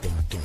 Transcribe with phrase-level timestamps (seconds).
[0.00, 0.40] Pontón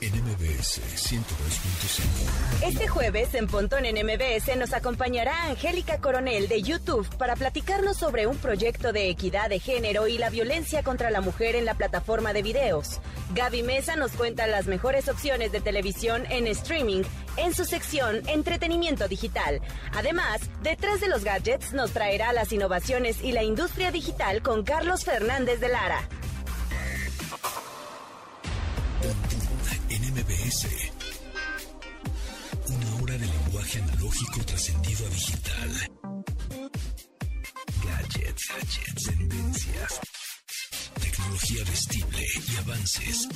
[0.00, 2.66] en MBS 102.5.
[2.66, 8.26] Este jueves en Pontón en MBS nos acompañará Angélica Coronel de YouTube para platicarnos sobre
[8.26, 12.32] un proyecto de equidad de género y la violencia contra la mujer en la plataforma
[12.32, 13.00] de videos.
[13.34, 17.02] Gaby Mesa nos cuenta las mejores opciones de televisión en streaming
[17.36, 19.60] en su sección Entretenimiento Digital.
[19.94, 25.04] Además, detrás de los gadgets nos traerá las innovaciones y la industria digital con Carlos
[25.04, 26.08] Fernández de Lara.
[34.12, 35.70] Analógico trascendido a digital.
[37.84, 40.00] Gadgets, gadgets, tendencias.
[41.00, 43.28] Tecnología vestible y avances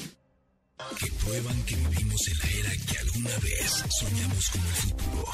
[0.99, 5.27] que prueban que vivimos en la era que alguna vez soñamos como el futuro.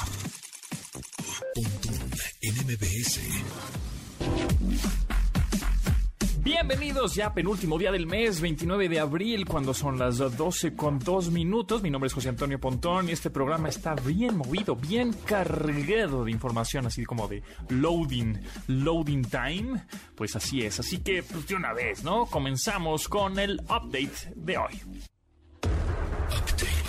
[1.55, 3.19] Pontón en MBS.
[6.43, 11.31] Bienvenidos ya penúltimo día del mes, 29 de abril, cuando son las 12 con 2
[11.31, 11.81] minutos.
[11.81, 16.31] Mi nombre es José Antonio Pontón y este programa está bien movido, bien cargado de
[16.31, 19.85] información, así como de loading, loading time.
[20.15, 22.25] Pues así es, así que pues, de una vez, ¿no?
[22.25, 24.81] Comenzamos con el update de hoy.
[26.27, 26.83] Update.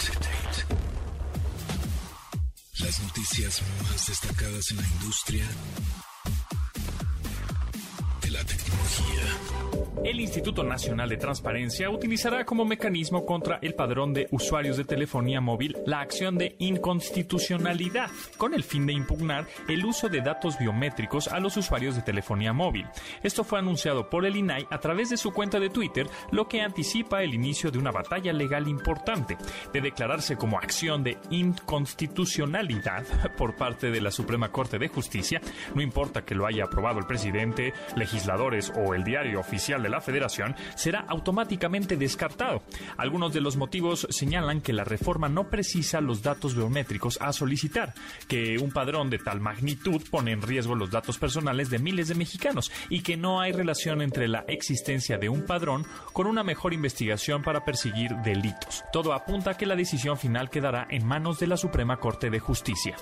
[2.80, 5.44] Las noticias más destacadas en la industria
[8.20, 9.33] de la tecnología.
[10.02, 15.40] El Instituto Nacional de Transparencia utilizará como mecanismo contra el padrón de usuarios de telefonía
[15.40, 21.28] móvil la acción de inconstitucionalidad, con el fin de impugnar el uso de datos biométricos
[21.28, 22.86] a los usuarios de telefonía móvil.
[23.22, 26.60] Esto fue anunciado por el INAI a través de su cuenta de Twitter, lo que
[26.60, 29.38] anticipa el inicio de una batalla legal importante.
[29.72, 33.04] De declararse como acción de inconstitucionalidad
[33.38, 35.40] por parte de la Suprema Corte de Justicia,
[35.74, 40.00] no importa que lo haya aprobado el presidente, legisladores o el diario oficial de la
[40.00, 42.62] Federación, será automáticamente descartado.
[42.96, 47.94] Algunos de los motivos señalan que la reforma no precisa los datos biométricos a solicitar,
[48.26, 52.16] que un padrón de tal magnitud pone en riesgo los datos personales de miles de
[52.16, 56.74] mexicanos y que no hay relación entre la existencia de un padrón con una mejor
[56.74, 58.84] investigación para perseguir delitos.
[58.92, 62.40] Todo apunta a que la decisión final quedará en manos de la Suprema Corte de
[62.40, 62.96] Justicia.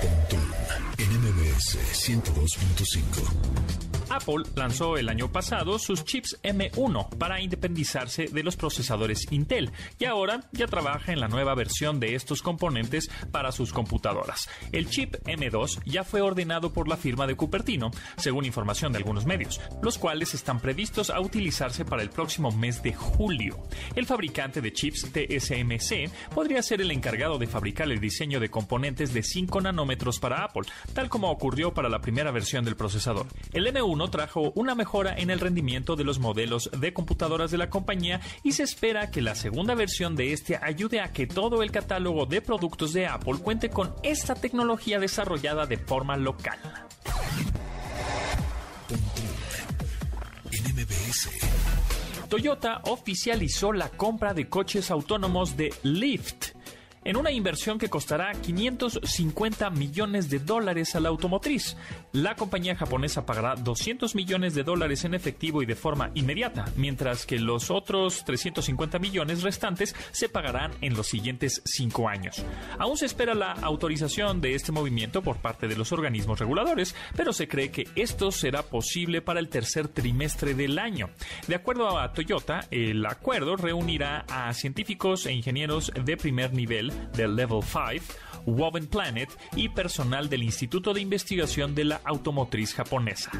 [0.00, 0.52] Pontón
[0.98, 3.81] en MBS 102.5.
[4.10, 10.04] Apple lanzó el año pasado sus chips M1 para independizarse de los procesadores Intel y
[10.04, 14.48] ahora ya trabaja en la nueva versión de estos componentes para sus computadoras.
[14.72, 19.26] El chip M2 ya fue ordenado por la firma de Cupertino, según información de algunos
[19.26, 23.58] medios, los cuales están previstos a utilizarse para el próximo mes de julio.
[23.94, 29.12] El fabricante de chips TSMC podría ser el encargado de fabricar el diseño de componentes
[29.12, 30.62] de 5 nanómetros para Apple,
[30.92, 33.26] tal como ocurrió para la primera versión del procesador.
[33.52, 37.70] El M1 trajo una mejora en el rendimiento de los modelos de computadoras de la
[37.70, 41.70] compañía y se espera que la segunda versión de este ayude a que todo el
[41.70, 46.58] catálogo de productos de Apple cuente con esta tecnología desarrollada de forma local.
[52.28, 56.61] Toyota oficializó la compra de coches autónomos de Lyft
[57.04, 61.76] en una inversión que costará 550 millones de dólares a la automotriz.
[62.12, 67.26] La compañía japonesa pagará 200 millones de dólares en efectivo y de forma inmediata, mientras
[67.26, 72.44] que los otros 350 millones restantes se pagarán en los siguientes cinco años.
[72.78, 77.32] Aún se espera la autorización de este movimiento por parte de los organismos reguladores, pero
[77.32, 81.10] se cree que esto será posible para el tercer trimestre del año.
[81.48, 87.36] De acuerdo a Toyota, el acuerdo reunirá a científicos e ingenieros de primer nivel del
[87.36, 88.14] Level 5,
[88.46, 93.30] Woven Planet y personal del Instituto de Investigación de la Automotriz Japonesa.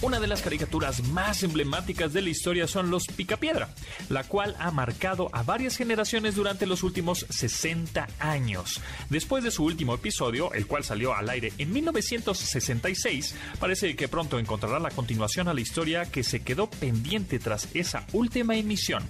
[0.00, 3.74] Una de las caricaturas más emblemáticas de la historia son los Picapiedra,
[4.08, 8.80] la cual ha marcado a varias generaciones durante los últimos 60 años.
[9.10, 14.38] Después de su último episodio, el cual salió al aire en 1966, parece que pronto
[14.38, 19.02] encontrará la continuación a la historia que se quedó pendiente tras esa última emisión.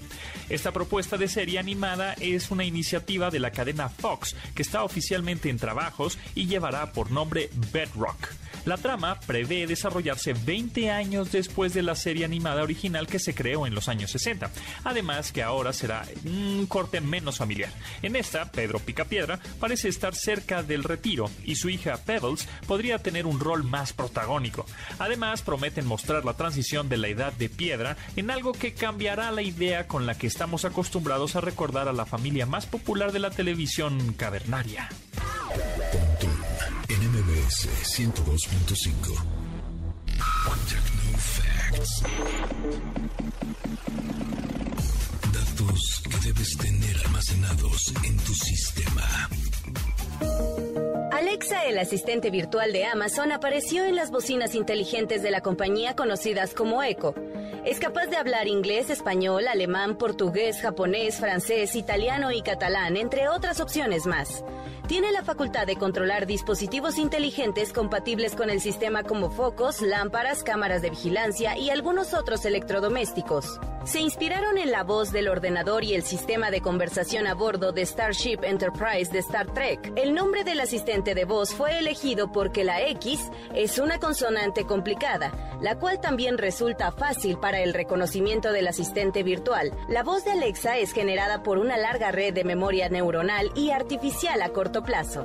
[0.49, 5.51] Esta propuesta de serie animada es una iniciativa de la cadena Fox que está oficialmente
[5.51, 8.29] en trabajos y llevará por nombre Bedrock.
[8.65, 13.67] La trama prevé desarrollarse 20 años después de la serie animada original que se creó
[13.67, 14.51] en los años 60.
[14.85, 17.73] Además que ahora será un corte menos familiar.
[18.03, 23.27] En esta, Pedro Picapiedra parece estar cerca del retiro y su hija Pebbles podría tener
[23.27, 24.65] un rol más protagónico.
[24.99, 29.43] Además, prometen mostrar la transición de la edad de piedra en algo que cambiará la
[29.43, 33.31] idea con la que estamos acostumbrados a recordar a la familia más popular de la
[33.31, 34.89] televisión cavernaria.
[35.93, 36.39] Pontón
[36.89, 39.38] en MBS 102.5.
[40.19, 41.19] Techno
[45.33, 49.29] Datos que debes tener almacenados en tu sistema.
[51.13, 56.55] Alexa, el asistente virtual de Amazon, apareció en las bocinas inteligentes de la compañía conocidas
[56.55, 57.15] como Echo.
[57.65, 63.61] Es capaz de hablar inglés, español, alemán, portugués, japonés, francés, italiano y catalán, entre otras
[63.61, 64.43] opciones más
[64.89, 70.81] tiene la facultad de controlar dispositivos inteligentes compatibles con el sistema como focos, lámparas, cámaras
[70.81, 73.61] de vigilancia y algunos otros electrodomésticos.
[73.85, 77.87] Se inspiraron en la voz del ordenador y el sistema de conversación a bordo de
[77.87, 79.93] Starship Enterprise de Star Trek.
[79.97, 85.33] El nombre del asistente de voz fue elegido porque la X es una consonante complicada,
[85.63, 89.73] la cual también resulta fácil para el reconocimiento del asistente virtual.
[89.89, 94.43] La voz de Alexa es generada por una larga red de memoria neuronal y artificial
[94.43, 95.25] a corto plazo.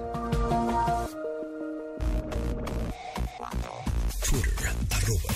[4.21, 5.33] Twitter, arroba,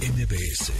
[0.00, 0.70] mbs.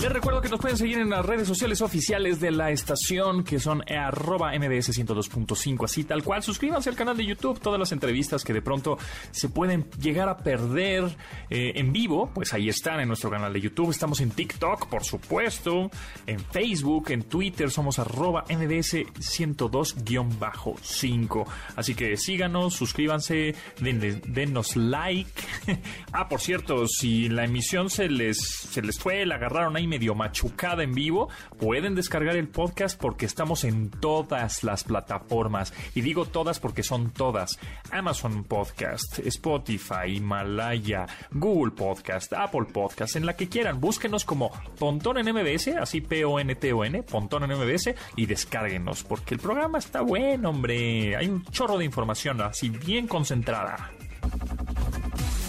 [0.00, 3.58] Les recuerdo que nos pueden seguir en las redes sociales oficiales de la estación, que
[3.58, 6.40] son arroba mbs 102.5, así tal cual.
[6.40, 8.96] Suscríbanse al canal de YouTube, todas las entrevistas que de pronto
[9.32, 11.16] se pueden llegar a perder
[11.50, 13.90] eh, en vivo, pues ahí están en nuestro canal de YouTube.
[13.90, 15.90] Estamos en TikTok, por supuesto,
[16.26, 21.44] en Facebook, en Twitter, somos arroba mbs 102-5.
[21.74, 25.42] Así que síganos, suscríbanse, den, denos like.
[26.12, 30.14] ah, por cierto, si la emisión se les, se les fue, la agarraron ahí medio
[30.14, 35.72] machucada en vivo, pueden descargar el podcast porque estamos en todas las plataformas.
[35.94, 37.58] Y digo todas porque son todas.
[37.90, 43.80] Amazon Podcast, Spotify, Himalaya, Google Podcast, Apple Podcast, en la que quieran.
[43.80, 49.78] Búsquenos como Pontón en MBS, así P-O-N-T-O-N, Pontón en MBS, y descárguenos, porque el programa
[49.78, 51.16] está bueno, hombre.
[51.16, 53.90] Hay un chorro de información así bien concentrada.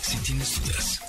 [0.01, 1.01] Si tienes dudas,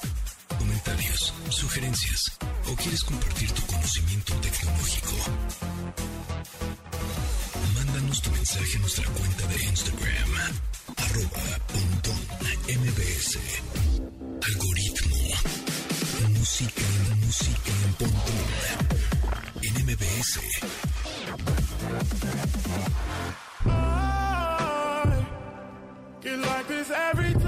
[0.59, 2.40] comentarios, sugerencias
[2.71, 5.13] o quieres compartir tu conocimiento tecnológico,
[7.75, 10.31] mándanos tu mensaje a nuestra cuenta de Instagram,
[10.97, 11.61] arroba
[12.71, 13.39] mbs.
[14.47, 15.17] Algoritmo.
[16.29, 16.83] Música,
[17.25, 18.47] música en pontón.
[19.63, 20.41] En MBS.
[26.23, 27.40] Like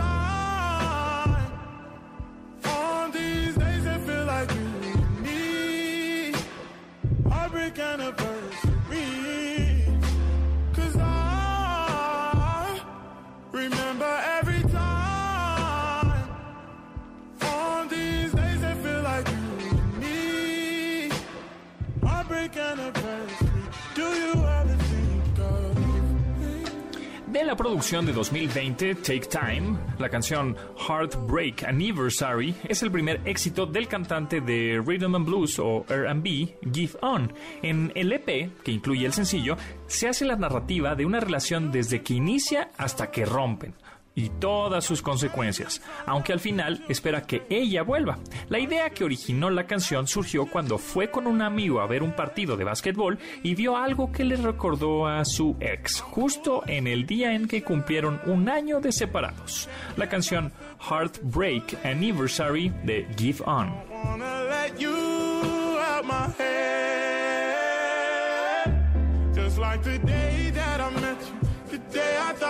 [27.53, 30.57] La producción de 2020, Take Time, la canción
[30.89, 36.93] Heartbreak Anniversary es el primer éxito del cantante de Rhythm and Blues o RB, Give
[37.03, 37.31] On.
[37.61, 42.03] En el EP, que incluye el sencillo, se hace la narrativa de una relación desde
[42.03, 43.75] que inicia hasta que rompen
[44.15, 48.19] y todas sus consecuencias, aunque al final espera que ella vuelva.
[48.49, 52.13] La idea que originó la canción surgió cuando fue con un amigo a ver un
[52.13, 57.07] partido de básquetbol y vio algo que le recordó a su ex, justo en el
[57.07, 59.69] día en que cumplieron un año de separados.
[59.97, 60.53] La canción
[60.89, 63.73] Heartbreak Anniversary de Give On.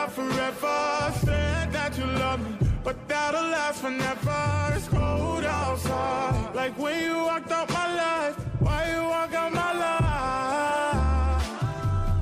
[0.07, 1.13] Thought forever.
[1.25, 4.75] Said that you love me, but that'll last forever.
[4.77, 8.37] It's cold outside, like when you walked out my life.
[8.61, 10.13] Why you walk out my life?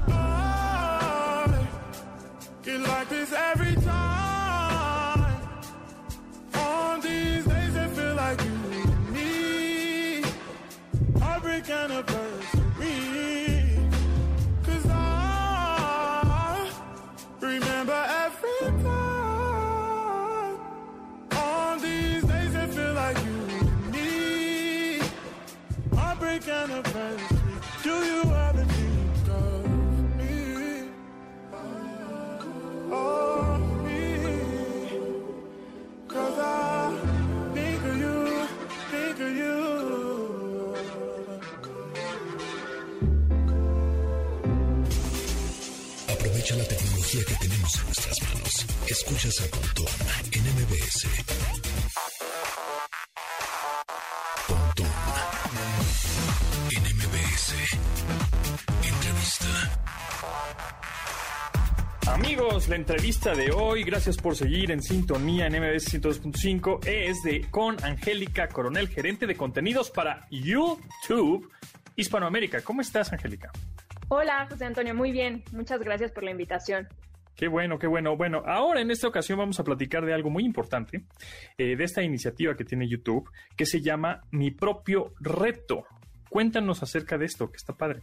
[0.08, 1.66] I
[2.62, 5.24] get like this every time.
[6.54, 10.22] On these days, it feel like you and me.
[11.20, 12.09] Heartbreak anniversary.
[46.08, 48.66] Aprovecha la tecnología que tenemos en nuestras manos.
[48.86, 49.86] Escuchas a Pontón
[50.32, 51.69] en MBS.
[62.22, 67.50] Amigos, la entrevista de hoy, gracias por seguir en sintonía en MBS 102.5, es de
[67.50, 71.50] con Angélica Coronel, gerente de contenidos para YouTube
[71.96, 72.60] Hispanoamérica.
[72.60, 73.50] ¿Cómo estás, Angélica?
[74.08, 75.42] Hola, José Antonio, muy bien.
[75.52, 76.88] Muchas gracias por la invitación.
[77.34, 78.18] Qué bueno, qué bueno.
[78.18, 81.04] Bueno, ahora en esta ocasión vamos a platicar de algo muy importante,
[81.56, 85.86] eh, de esta iniciativa que tiene YouTube, que se llama Mi propio reto.
[86.28, 88.02] Cuéntanos acerca de esto, que está padre.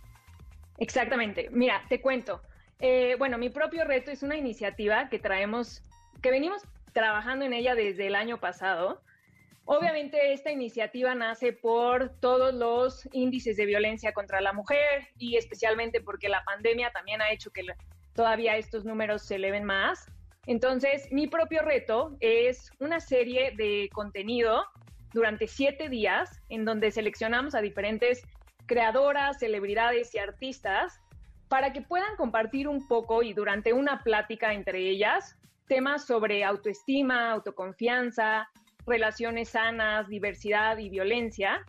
[0.80, 1.50] Exactamente.
[1.52, 2.42] Mira, te cuento.
[2.80, 5.82] Eh, bueno, Mi propio reto es una iniciativa que traemos,
[6.22, 6.62] que venimos
[6.94, 9.02] trabajando en ella desde el año pasado.
[9.66, 16.00] Obviamente esta iniciativa nace por todos los índices de violencia contra la mujer y especialmente
[16.00, 17.64] porque la pandemia también ha hecho que
[18.14, 20.06] todavía estos números se eleven más.
[20.46, 24.64] Entonces, mi propio reto es una serie de contenido
[25.14, 28.24] durante siete días en donde seleccionamos a diferentes
[28.68, 31.02] creadoras, celebridades y artistas
[31.48, 35.38] para que puedan compartir un poco y durante una plática entre ellas
[35.68, 38.50] temas sobre autoestima, autoconfianza,
[38.86, 41.64] relaciones sanas, diversidad y violencia.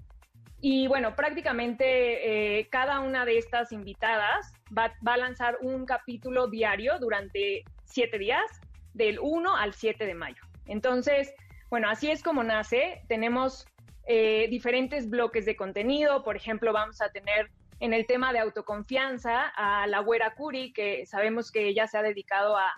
[0.60, 6.98] Y bueno, prácticamente eh, cada una de estas invitadas va, a lanzar un capítulo diario
[6.98, 8.60] durante siete días,
[8.94, 10.42] del 1 al 7 de mayo.
[10.66, 11.32] Entonces,
[11.70, 13.02] bueno, así es como nace.
[13.06, 13.66] Tenemos
[14.06, 16.24] eh, diferentes bloques de contenido.
[16.24, 21.06] Por ejemplo, vamos a tener en el tema de autoconfianza a la Güera Curi, que
[21.06, 22.74] sabemos que ella se ha dedicado a,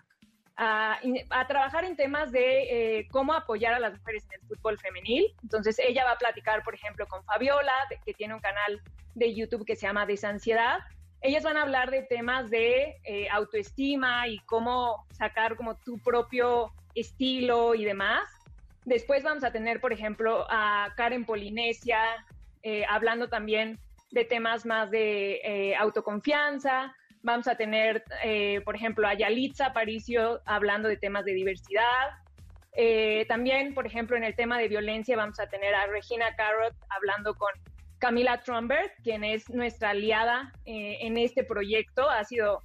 [0.57, 5.35] a, trabajar en temas de eh, cómo apoyar a las mujeres en el fútbol femenil.
[5.43, 7.73] Entonces, ella va a platicar, por ejemplo, con Fabiola,
[8.05, 8.81] que tiene un canal
[9.15, 10.81] de YouTube que se llama Desansiedad.
[11.23, 16.73] Ellas van a hablar de temas de eh, autoestima y cómo sacar como tu propio
[16.95, 18.29] estilo y demás.
[18.85, 22.01] Después vamos a tener, por ejemplo, a Karen Polinesia
[22.63, 23.79] eh, hablando también
[24.11, 26.95] de temas más de autoconfianza.
[27.23, 32.11] Vamos a tener, eh, por ejemplo, a Yalitza Aparicio hablando de temas de diversidad.
[32.73, 36.75] Eh, también, por ejemplo, en el tema de violencia vamos a tener a Regina Carrot
[36.89, 37.51] hablando con
[37.99, 42.09] Camila Trumberg, quien es nuestra aliada eh, en este proyecto.
[42.09, 42.63] Ha sido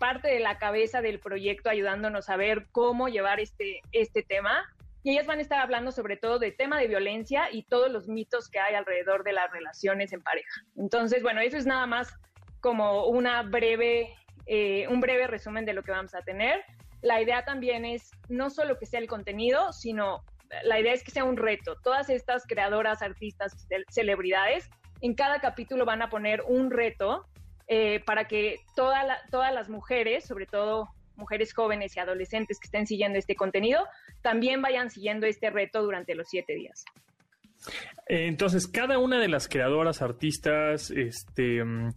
[0.00, 4.68] parte de la cabeza del proyecto ayudándonos a ver cómo llevar este, este tema.
[5.02, 8.08] Y ellas van a estar hablando sobre todo de tema de violencia y todos los
[8.08, 10.62] mitos que hay alrededor de las relaciones en pareja.
[10.76, 12.12] Entonces, bueno, eso es nada más
[12.60, 14.14] como una breve,
[14.46, 16.62] eh, un breve resumen de lo que vamos a tener.
[17.00, 20.22] La idea también es no solo que sea el contenido, sino
[20.64, 21.76] la idea es que sea un reto.
[21.82, 24.68] Todas estas creadoras, artistas, celebridades,
[25.00, 27.24] en cada capítulo van a poner un reto
[27.68, 30.88] eh, para que todas las mujeres, sobre todo
[31.20, 33.86] mujeres jóvenes y adolescentes que estén siguiendo este contenido,
[34.22, 36.84] también vayan siguiendo este reto durante los siete días.
[38.06, 41.90] Entonces, cada una de las creadoras, artistas, este, mm,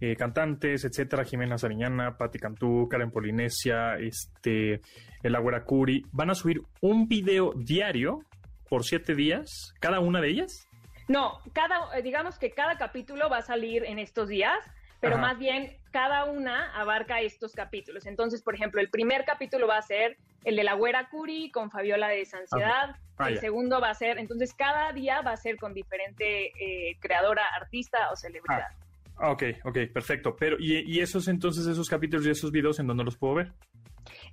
[0.00, 4.82] eh, cantantes, etcétera, Jimena Sariñana, Patti Cantú, Karen Polinesia, este,
[5.22, 8.20] el Agüera Curi, van a subir un video diario
[8.68, 10.68] por siete días, cada una de ellas.
[11.08, 14.58] No, cada, eh, digamos que cada capítulo va a salir en estos días,
[15.00, 18.06] pero más bien cada una abarca estos capítulos.
[18.06, 21.70] Entonces, por ejemplo, el primer capítulo va a ser el de la Güera Curi con
[21.70, 22.96] Fabiola de Desansiedad.
[23.18, 26.96] Ah, el segundo va a ser, entonces cada día va a ser con diferente eh,
[27.00, 28.66] creadora, artista o celebridad.
[28.70, 28.86] Ah.
[29.18, 30.36] Ok, ok, perfecto.
[30.36, 33.52] Pero, ¿y, esos entonces, esos capítulos y esos videos en dónde los puedo ver?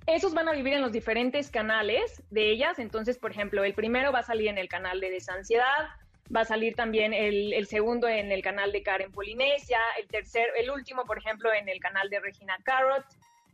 [0.06, 2.78] Esos van a vivir en los diferentes canales de ellas.
[2.78, 5.88] Entonces, por ejemplo, el primero va a salir en el canal de Desansiedad,
[6.34, 10.70] va a salir también el, segundo en el canal de Karen Polinesia, el tercer, el
[10.70, 13.04] último, por ejemplo, en el canal de Regina Carrot.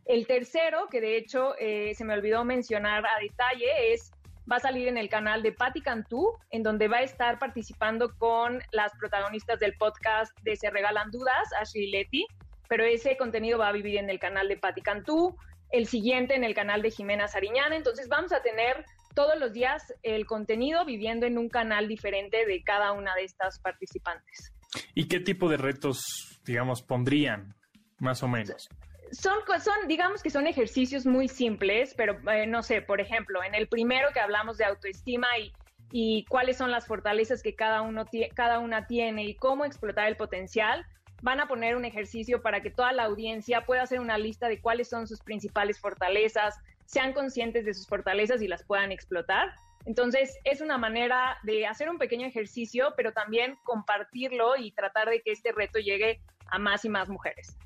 [0.05, 4.11] El tercero, que de hecho eh, se me olvidó mencionar a detalle, es
[4.51, 8.15] va a salir en el canal de Patti Cantú, en donde va a estar participando
[8.17, 12.25] con las protagonistas del podcast de Se Regalan Dudas, Ashley Letty,
[12.67, 15.37] pero ese contenido va a vivir en el canal de Patti Cantú,
[15.71, 19.93] el siguiente en el canal de Jimena Sariñana, entonces vamos a tener todos los días
[20.03, 24.53] el contenido viviendo en un canal diferente de cada una de estas participantes.
[24.95, 27.55] ¿Y qué tipo de retos, digamos, pondrían,
[27.99, 28.69] más o menos?
[29.11, 33.55] son, son, digamos que son ejercicios muy simples, pero eh, no sé, por ejemplo, en
[33.55, 35.51] el primero que hablamos de autoestima y,
[35.91, 40.15] y cuáles son las fortalezas que cada, uno cada una tiene y cómo explotar el
[40.15, 40.85] potencial,
[41.21, 44.59] van a poner un ejercicio para que toda la audiencia pueda hacer una lista de
[44.59, 46.57] cuáles son sus principales fortalezas,
[46.91, 49.53] sean conscientes de sus fortalezas y las puedan explotar.
[49.85, 55.21] Entonces, es una manera de hacer un pequeño ejercicio, pero también compartirlo y tratar de
[55.21, 56.19] que este reto llegue
[56.51, 57.57] a más y más mujeres.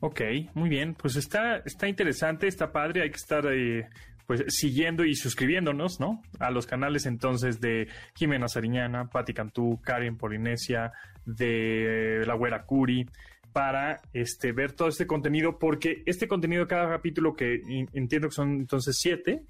[0.00, 0.20] Ok,
[0.54, 0.94] muy bien.
[0.94, 3.02] Pues está, está interesante, está padre.
[3.02, 3.88] Hay que estar eh,
[4.26, 6.20] pues siguiendo y suscribiéndonos, ¿no?
[6.40, 10.92] A los canales entonces de Jimena Sariñana, Patti Cantú, Karen Polinesia,
[11.24, 13.06] de La Güera Curi,
[13.52, 17.60] para este, ver todo este contenido, porque este contenido, cada capítulo que
[17.92, 19.42] entiendo que son entonces siete,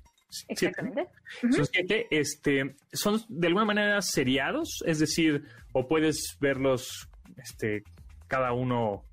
[0.49, 1.09] Exactamente.
[1.51, 7.83] Son siete, este, son de alguna manera seriados, es decir, o puedes verlos, este,
[8.29, 9.05] cada uno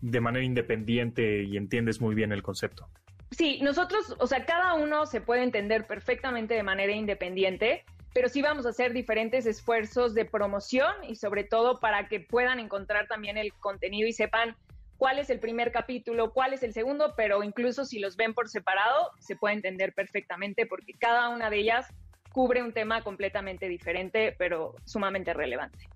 [0.00, 2.88] de manera independiente y entiendes muy bien el concepto.
[3.30, 8.42] Sí, nosotros, o sea, cada uno se puede entender perfectamente de manera independiente, pero sí
[8.42, 13.38] vamos a hacer diferentes esfuerzos de promoción y sobre todo para que puedan encontrar también
[13.38, 14.56] el contenido y sepan
[14.96, 18.48] cuál es el primer capítulo, cuál es el segundo, pero incluso si los ven por
[18.48, 21.86] separado, se puede entender perfectamente porque cada una de ellas
[22.30, 25.88] cubre un tema completamente diferente, pero sumamente relevante.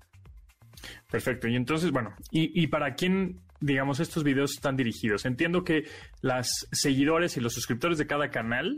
[1.10, 1.48] Perfecto.
[1.48, 5.24] Y entonces, bueno, ¿y, para quién, digamos, estos videos están dirigidos?
[5.24, 5.84] Entiendo que
[6.20, 8.76] las seguidores y los suscriptores de cada canal,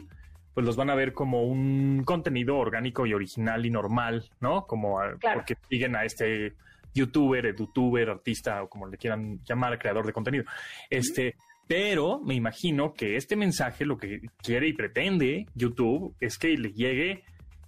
[0.58, 4.66] pues los van a ver como un contenido orgánico y original y normal, ¿no?
[4.66, 4.98] Como
[5.32, 6.54] porque siguen a este
[6.92, 10.42] youtuber, edutuber, artista o como le quieran llamar, creador de contenido.
[10.90, 11.36] Este,
[11.68, 16.72] pero me imagino que este mensaje lo que quiere y pretende YouTube es que le
[16.72, 17.22] llegue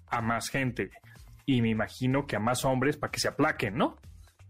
[0.09, 0.90] a más gente
[1.47, 3.99] y me imagino que a más hombres para que se aplaquen, ¿no?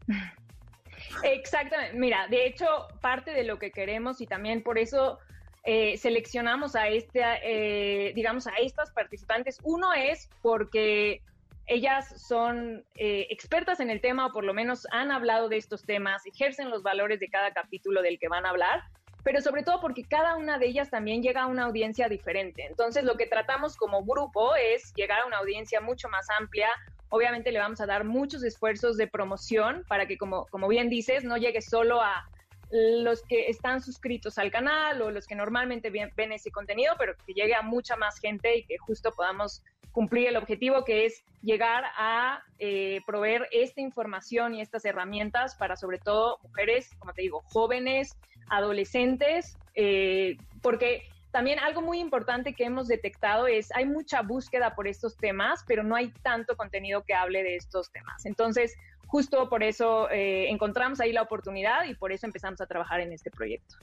[1.24, 1.98] Exactamente.
[1.98, 5.18] Mira, de hecho, parte de lo que queremos y también por eso
[5.64, 9.58] eh, seleccionamos a este, eh, digamos, a estas participantes.
[9.62, 11.22] Uno es porque
[11.66, 15.82] ellas son eh, expertas en el tema o por lo menos han hablado de estos
[15.82, 18.82] temas, ejercen los valores de cada capítulo del que van a hablar,
[19.22, 22.66] pero sobre todo porque cada una de ellas también llega a una audiencia diferente.
[22.66, 26.68] Entonces lo que tratamos como grupo es llegar a una audiencia mucho más amplia.
[27.10, 31.22] Obviamente le vamos a dar muchos esfuerzos de promoción para que, como, como bien dices,
[31.22, 32.28] no llegue solo a
[32.70, 37.32] los que están suscritos al canal o los que normalmente ven ese contenido, pero que
[37.32, 39.62] llegue a mucha más gente y que justo podamos
[39.92, 45.76] cumplir el objetivo que es llegar a eh, proveer esta información y estas herramientas para
[45.76, 48.16] sobre todo mujeres, como te digo, jóvenes,
[48.48, 54.88] adolescentes, eh, porque también algo muy importante que hemos detectado es hay mucha búsqueda por
[54.88, 58.26] estos temas, pero no hay tanto contenido que hable de estos temas.
[58.26, 58.74] Entonces,
[59.10, 63.12] justo por eso eh, encontramos ahí la oportunidad y por eso empezamos a trabajar en
[63.12, 63.74] este proyecto.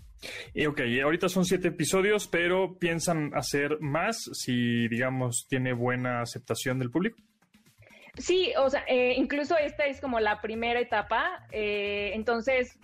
[0.54, 6.80] Y ok, ahorita son siete episodios, pero ¿piensan hacer más si, digamos, tiene buena aceptación
[6.80, 7.18] del público?
[8.18, 12.80] Sí, o sea, eh, incluso esta es como la primera etapa, eh, entonces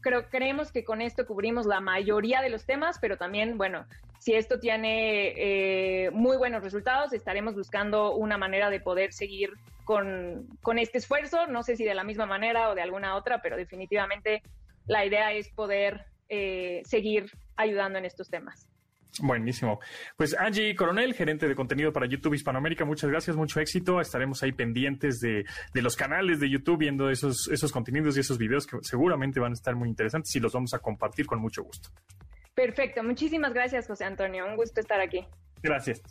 [0.00, 3.86] creo, creemos que con esto cubrimos la mayoría de los temas, pero también, bueno,
[4.22, 9.50] si esto tiene muy buenos resultados, estaremos buscando una manera de poder seguir
[9.84, 13.42] con, con este esfuerzo, no sé si de la misma manera o de alguna otra,
[13.42, 14.42] pero definitivamente
[14.86, 18.68] la idea es poder eh, seguir ayudando en estos temas.
[19.20, 19.80] Buenísimo.
[20.16, 24.00] Pues Angie Coronel, gerente de contenido para YouTube Hispanoamérica, muchas gracias, mucho éxito.
[24.00, 28.38] Estaremos ahí pendientes de, de, los canales de YouTube viendo esos, esos contenidos y esos
[28.38, 31.64] videos que seguramente van a estar muy interesantes y los vamos a compartir con mucho
[31.64, 31.90] gusto.
[32.54, 35.26] Perfecto, muchísimas gracias José Antonio, un gusto estar aquí.
[35.62, 36.02] Gracias.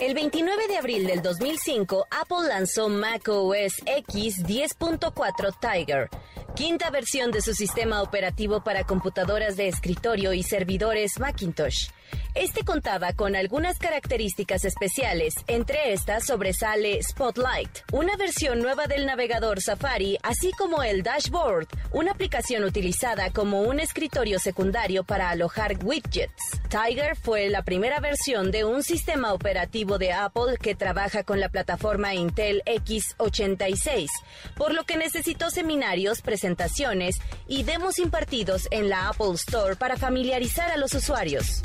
[0.00, 6.08] El 29 de abril del 2005, Apple lanzó macOS X 10.4 Tiger,
[6.56, 11.90] quinta versión de su sistema operativo para computadoras de escritorio y servidores Macintosh.
[12.34, 19.60] Este contaba con algunas características especiales, entre estas sobresale Spotlight, una versión nueva del navegador
[19.60, 26.60] Safari, así como el Dashboard, una aplicación utilizada como un escritorio secundario para alojar widgets.
[26.68, 31.48] Tiger fue la primera versión de un sistema operativo de Apple que trabaja con la
[31.48, 34.08] plataforma Intel x86,
[34.56, 40.70] por lo que necesitó seminarios, presentaciones y demos impartidos en la Apple Store para familiarizar
[40.70, 41.62] a los usuarios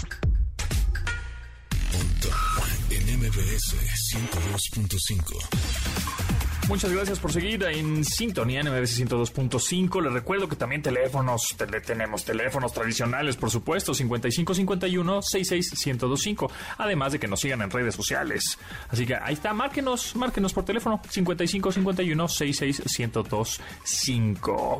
[2.89, 3.75] en MBS
[4.13, 6.04] 102.5.
[6.67, 10.01] Muchas gracias por seguir en sintonía en MBS 102.5.
[10.01, 16.49] Les recuerdo que también teléfonos, tenemos teléfonos tradicionales, por supuesto, 5551 66
[16.80, 18.58] Además de que nos sigan en redes sociales.
[18.89, 22.82] Así que ahí está, márquenos, márquenos por teléfono 5551 66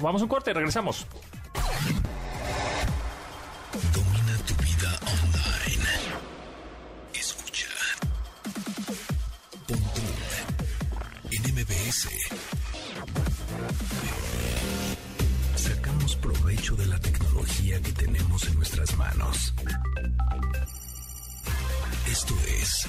[0.02, 1.06] Vamos a un corte, regresamos.
[15.56, 19.54] Sacamos provecho de la tecnología que tenemos en nuestras manos.
[22.12, 22.88] Esto es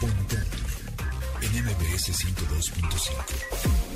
[0.00, 0.44] Pontón
[1.40, 3.88] en MBS 102.5.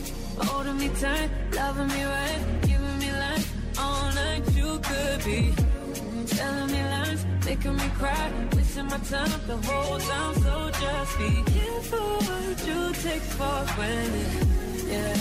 [7.52, 10.34] Making me cry, wasting my time the whole time.
[10.36, 14.88] So just be careful what you take for granted.
[14.88, 15.12] Yeah.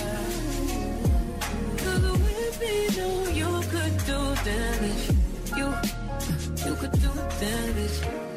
[1.81, 5.03] Cause with me, no, you could do damage.
[5.57, 5.67] You,
[6.65, 8.30] you could do damage.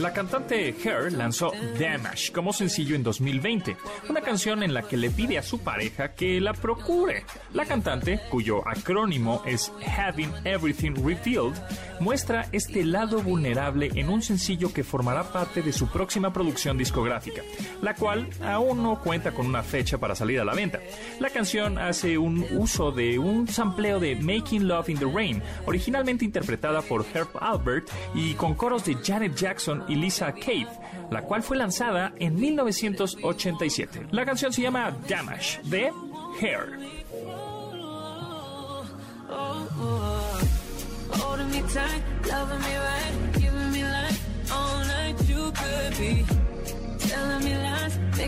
[0.00, 3.76] La cantante Her lanzó Damage como sencillo en 2020,
[4.08, 7.24] una canción en la que le pide a su pareja que la procure.
[7.54, 11.56] La cantante, cuyo acrónimo es Having Everything Revealed,
[12.00, 17.42] muestra este lado vulnerable en un sencillo que formará parte de su próxima producción discográfica,
[17.82, 20.80] la cual aún no cuenta con una fecha para salir a la venta.
[21.20, 26.24] La canción hace un uso de un sampleo de Making Love in the Rain, originalmente
[26.24, 29.55] interpretada por Herb Albert y con coros de Janet Jackson
[29.88, 30.68] y Lisa Keith,
[31.10, 34.08] la cual fue lanzada en 1987.
[34.10, 35.92] La canción se llama Damage de
[36.40, 36.78] Hair.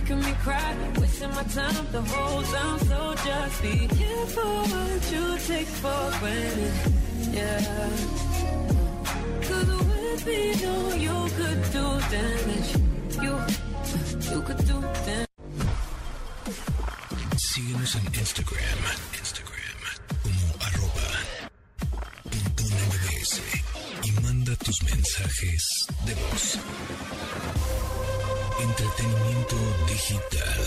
[0.08, 2.02] making me cry, wasting my the.
[2.88, 3.88] So just be
[17.37, 18.78] Síguenos en Instagram,
[19.18, 19.78] Instagram
[20.22, 21.09] como arroba
[22.57, 23.40] MBS
[24.04, 26.59] y manda tus mensajes de voz.
[28.61, 29.57] Entretenimiento
[29.88, 30.64] digital.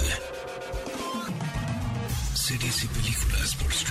[2.33, 3.90] Series y películas por streaming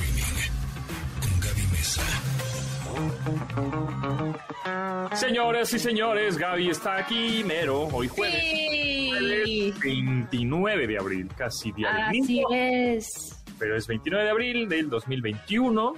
[5.14, 8.40] Señoras y señores, Gaby está aquí, mero, hoy jueves.
[8.42, 9.74] Sí.
[9.82, 13.42] 29 de abril, casi día Así es.
[13.58, 15.94] pero es 29 de abril del 2021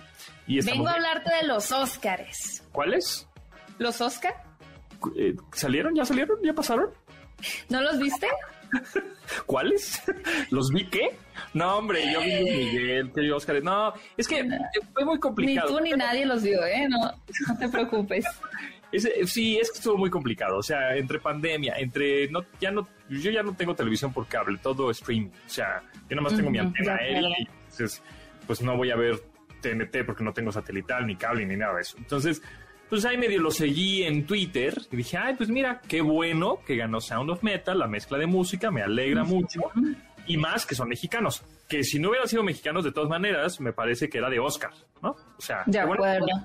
[0.46, 0.60] y.
[0.62, 2.64] Vengo a hablarte de los Óscares.
[2.72, 3.28] ¿Cuáles?
[3.78, 4.34] ¿Los Óscar?
[5.16, 5.94] Eh, ¿Salieron?
[5.94, 6.38] ¿Ya salieron?
[6.42, 6.90] ¿Ya pasaron?
[7.68, 8.28] ¿No los viste?
[9.46, 10.02] ¿Cuáles?
[10.50, 11.16] ¿Los vi qué?
[11.54, 13.62] No, hombre, yo vi Luis Miguel, que Oscar.
[13.62, 14.48] No, es que
[14.92, 15.68] fue muy Ni complicado.
[15.68, 16.86] tú ni nadie los vio, ¿eh?
[16.88, 16.98] No,
[17.48, 18.24] no te preocupes.
[18.90, 20.58] Ese- sí, es que estuvo muy complicado.
[20.58, 24.58] O sea, entre pandemia, entre no, ya no, yo ya no tengo televisión por cable,
[24.62, 25.30] todo stream.
[25.46, 28.02] O sea, yo nomás tengo mi antena aérea y entonces,
[28.46, 29.22] pues no voy a ver
[29.62, 31.96] TNT porque no tengo satelital, ni cable, ni nada de eso.
[31.96, 32.42] Entonces,
[32.90, 36.76] pues ahí medio lo seguí en Twitter y dije, ay, pues mira, qué bueno que
[36.76, 39.60] ganó Sound of Metal, la mezcla de música, me alegra mucho.
[40.26, 43.72] Y más que son mexicanos, que si no hubieran sido mexicanos de todas maneras, me
[43.72, 44.70] parece que era de Oscar,
[45.02, 45.10] ¿no?
[45.10, 46.02] O sea, De bueno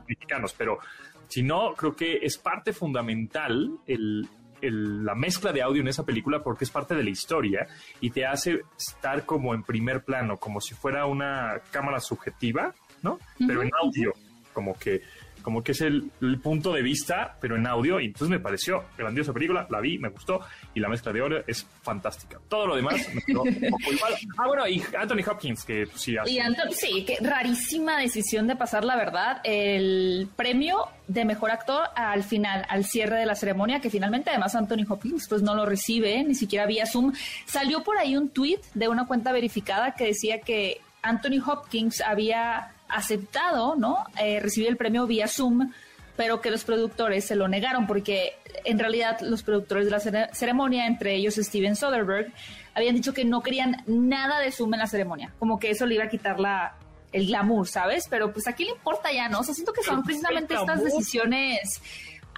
[0.08, 0.80] mexicanos, pero
[1.28, 4.28] si no, creo que es parte fundamental el,
[4.62, 7.68] el- la mezcla de audio en esa película porque es parte de la historia
[8.02, 13.20] y te hace estar como en primer plano, como si fuera una cámara subjetiva, ¿no?
[13.46, 14.14] Pero en audio,
[14.54, 15.02] como que
[15.48, 16.12] como que es el,
[16.44, 20.10] punto de vista, pero en audio, y entonces me pareció grandiosa película, la vi, me
[20.10, 20.42] gustó,
[20.74, 22.38] y la mezcla de audio es fantástica.
[22.50, 24.14] Todo lo demás me quedó poco igual.
[24.38, 28.46] Ah, bueno, y Anthony Hopkins, que pues, sí hace- Y Anton, sí, qué rarísima decisión
[28.46, 33.36] de pasar, la verdad, el premio de mejor actor al final, al cierre de la
[33.36, 37.14] ceremonia, que finalmente además Anthony Hopkins pues no lo recibe, ni siquiera vía Zoom.
[37.46, 42.74] Salió por ahí un tweet de una cuenta verificada que decía que Anthony Hopkins había
[42.90, 44.06] aceptado, ¿no?
[44.20, 45.72] Eh, recibir el premio vía Zoom,
[46.16, 48.34] pero que los productores se lo negaron porque
[48.66, 52.32] en realidad los productores de la cere- ceremonia, entre ellos Steven Soderbergh,
[52.74, 55.96] habían dicho que no querían nada de Zoom en la ceremonia, como que eso le
[55.96, 56.76] iba a quitar la,
[57.12, 58.06] el glamour, ¿sabes?
[58.10, 59.40] Pero pues aquí le importa ya, ¿no?
[59.40, 61.82] O sea, siento que son precisamente estas decisiones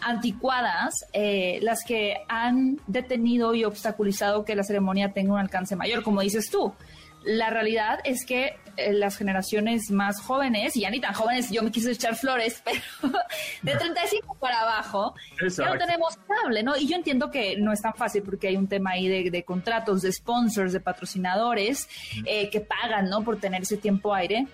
[0.01, 6.03] anticuadas eh, las que han detenido y obstaculizado que la ceremonia tenga un alcance mayor,
[6.03, 6.73] como dices tú.
[7.23, 11.61] La realidad es que eh, las generaciones más jóvenes, y ya ni tan jóvenes, yo
[11.61, 12.81] me quise echar flores, pero
[13.61, 16.77] de 35 para abajo, ya no tenemos cable, ¿no?
[16.77, 19.43] Y yo entiendo que no es tan fácil porque hay un tema ahí de, de
[19.43, 21.89] contratos, de sponsors, de patrocinadores
[22.25, 23.23] eh, que pagan, ¿no?
[23.23, 24.47] Por tener ese tiempo aire.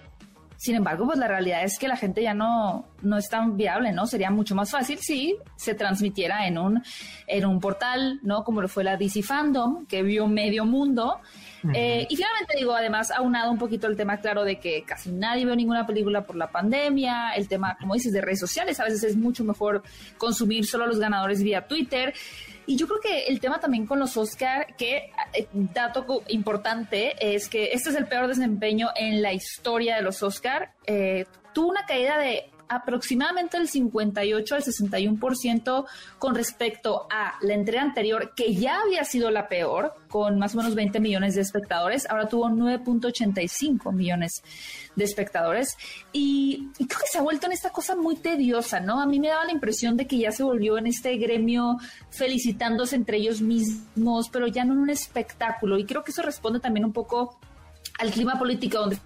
[0.58, 3.92] Sin embargo, pues la realidad es que la gente ya no, no es tan viable,
[3.92, 4.08] ¿no?
[4.08, 6.82] Sería mucho más fácil si se transmitiera en un,
[7.28, 8.44] en un portal, ¿no?
[8.44, 11.20] Como lo fue la DC Fandom, que vio medio mundo.
[11.74, 15.46] Eh, y finalmente digo, además, aunado un poquito el tema claro de que casi nadie
[15.46, 19.04] vio ninguna película por la pandemia, el tema, como dices, de redes sociales, a veces
[19.04, 19.84] es mucho mejor
[20.18, 22.14] consumir solo a los ganadores vía Twitter.
[22.68, 27.48] Y yo creo que el tema también con los Oscar, que eh, dato importante es
[27.48, 30.72] que este es el peor desempeño en la historia de los Oscar.
[30.88, 35.86] Eh, tuvo una caída de aproximadamente el 58 al 61%
[36.18, 40.58] con respecto a la entrega anterior, que ya había sido la peor, con más o
[40.58, 44.44] menos 20 millones de espectadores, ahora tuvo 9.85 millones
[44.96, 45.78] de espectadores.
[46.14, 49.02] Y, y, creo que se ha vuelto en esta cosa muy tediosa, ¿no?
[49.02, 51.78] A mí me daba la impresión de que ya se volvió en este gremio
[52.10, 55.78] felicitándose entre ellos mismos, pero ya no en un espectáculo.
[55.78, 57.38] Y creo que eso responde también un poco
[58.00, 58.98] al clima político donde...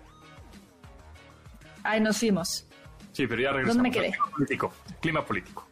[1.83, 2.68] Ay, nos fuimos.
[3.19, 3.84] Sí, pero ya regresamos.
[3.84, 4.12] ¿Dónde me quedé?
[4.12, 4.73] Clima político.
[5.01, 5.67] Clima político.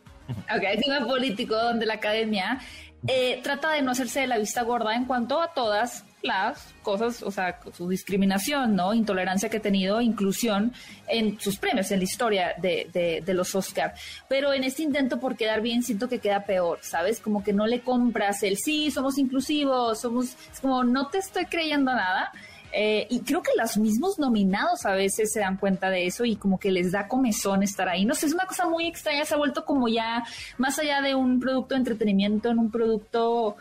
[0.53, 2.59] Ok, el clima político donde la academia
[3.07, 7.23] eh, trata de no hacerse de la vista gorda en cuanto a todas las cosas,
[7.23, 8.93] o sea, su discriminación, ¿no?
[8.93, 10.73] Intolerancia que ha tenido, inclusión
[11.07, 13.93] en sus premios, en la historia de, de, de, los Oscar.
[14.27, 17.21] Pero en este intento por quedar bien, siento que queda peor, ¿sabes?
[17.21, 21.45] Como que no le compras el sí, somos inclusivos, somos, es como no te estoy
[21.45, 22.33] creyendo nada.
[22.73, 26.35] Eh, y creo que los mismos nominados a veces se dan cuenta de eso y
[26.35, 28.05] como que les da comezón estar ahí.
[28.05, 30.23] No sé, es una cosa muy extraña, se ha vuelto como ya
[30.57, 33.55] más allá de un producto de entretenimiento en un producto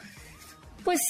[0.84, 1.00] pues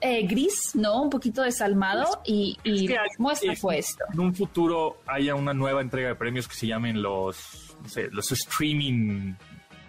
[0.00, 1.02] eh, gris, ¿no?
[1.02, 4.04] Un poquito desalmado y, y Es que hay- muestra fue esto.
[4.12, 8.08] En un futuro haya una nueva entrega de premios que se llamen los, no sé,
[8.12, 9.34] los streaming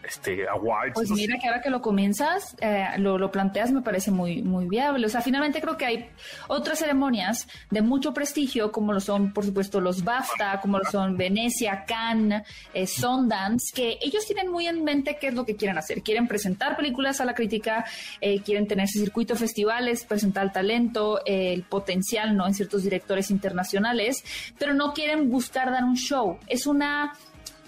[0.08, 0.94] este, awards.
[0.94, 1.22] Pues no sé.
[1.24, 5.06] mira que ahora que lo comienzas, eh, lo, lo planteas, me parece muy, muy viable.
[5.06, 6.10] O sea, finalmente creo que hay
[6.48, 11.18] otras ceremonias de mucho prestigio, como lo son, por supuesto, los BAFTA, como lo son
[11.18, 12.44] Venecia, Cannes,
[12.74, 16.02] eh, Sundance, que ellos tienen muy en mente qué es lo que quieren hacer.
[16.02, 17.86] Quieren presentar películas a la crítica,
[18.22, 22.48] eh, quieren tener su circuito de festivales, presentar el talento, eh, el potencial, ¿no?
[22.48, 24.24] En ciertos directores internacionales,
[24.58, 26.38] pero no quieren buscar dar un show.
[26.48, 27.14] Es una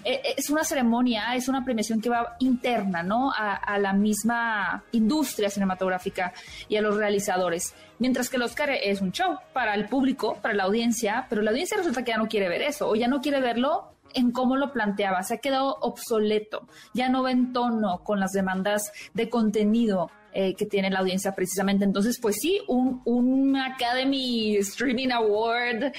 [0.04, 3.30] es una ceremonia, es una premiación que va interna, ¿no?
[3.32, 6.32] A, a la misma industria cinematográfica
[6.68, 7.74] y a los realizadores.
[7.98, 11.50] Mientras que el Oscar es un show para el público, para la audiencia, pero la
[11.50, 14.56] audiencia resulta que ya no quiere ver eso, o ya no quiere verlo en cómo
[14.56, 19.28] lo planteaba, se ha quedado obsoleto, ya no va en tono con las demandas de
[19.28, 21.84] contenido eh, que tiene la audiencia precisamente.
[21.84, 25.92] Entonces, pues sí, un, un Academy Streaming Award,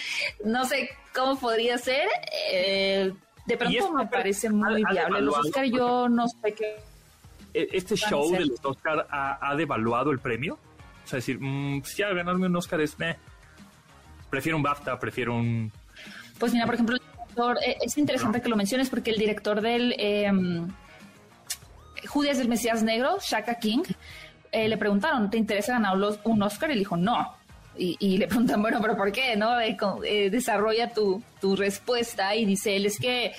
[0.44, 2.10] no sé cómo podría ser.
[2.52, 3.14] eh,
[3.52, 5.22] de pronto esto me parece muy ha viable.
[5.22, 6.78] Los Oscar yo no sé qué.
[7.54, 10.58] E- ¿Este show de los Oscar ha, ha devaluado el premio?
[11.04, 13.18] O sea, decir, mm, pues ya ganarme un Oscar es, meh.
[14.30, 15.72] Prefiero un BAFTA, prefiero un...
[16.40, 19.62] Pues mira, por ejemplo, el director, eh, es interesante que lo menciones porque el director
[19.62, 20.32] del eh,
[22.08, 23.84] Judas del Mesías Negro, Shaka King,
[24.52, 26.70] eh, le preguntaron, ¿te interesa ganar un Oscar?
[26.70, 27.36] Y él dijo, no.
[27.84, 29.36] Y, le preguntan, bueno, pero ¿por qué?
[29.36, 29.60] ¿No?
[29.60, 33.34] Eh, eh, desarrolla tu, tu respuesta y dice él, es que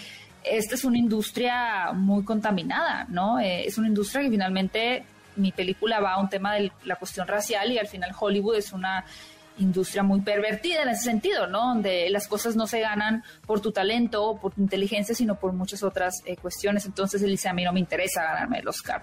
[0.44, 3.38] esta es una industria muy contaminada, ¿no?
[3.38, 5.04] Eh, es una industria que finalmente
[5.36, 8.72] mi película va a un tema de la cuestión racial y al final Hollywood es
[8.72, 9.04] una
[9.58, 11.68] industria muy pervertida en ese sentido, ¿no?
[11.68, 15.52] Donde las cosas no se ganan por tu talento o por tu inteligencia, sino por
[15.52, 16.86] muchas otras eh, cuestiones.
[16.86, 19.02] Entonces él dice, a mí no me interesa ganarme el Oscar.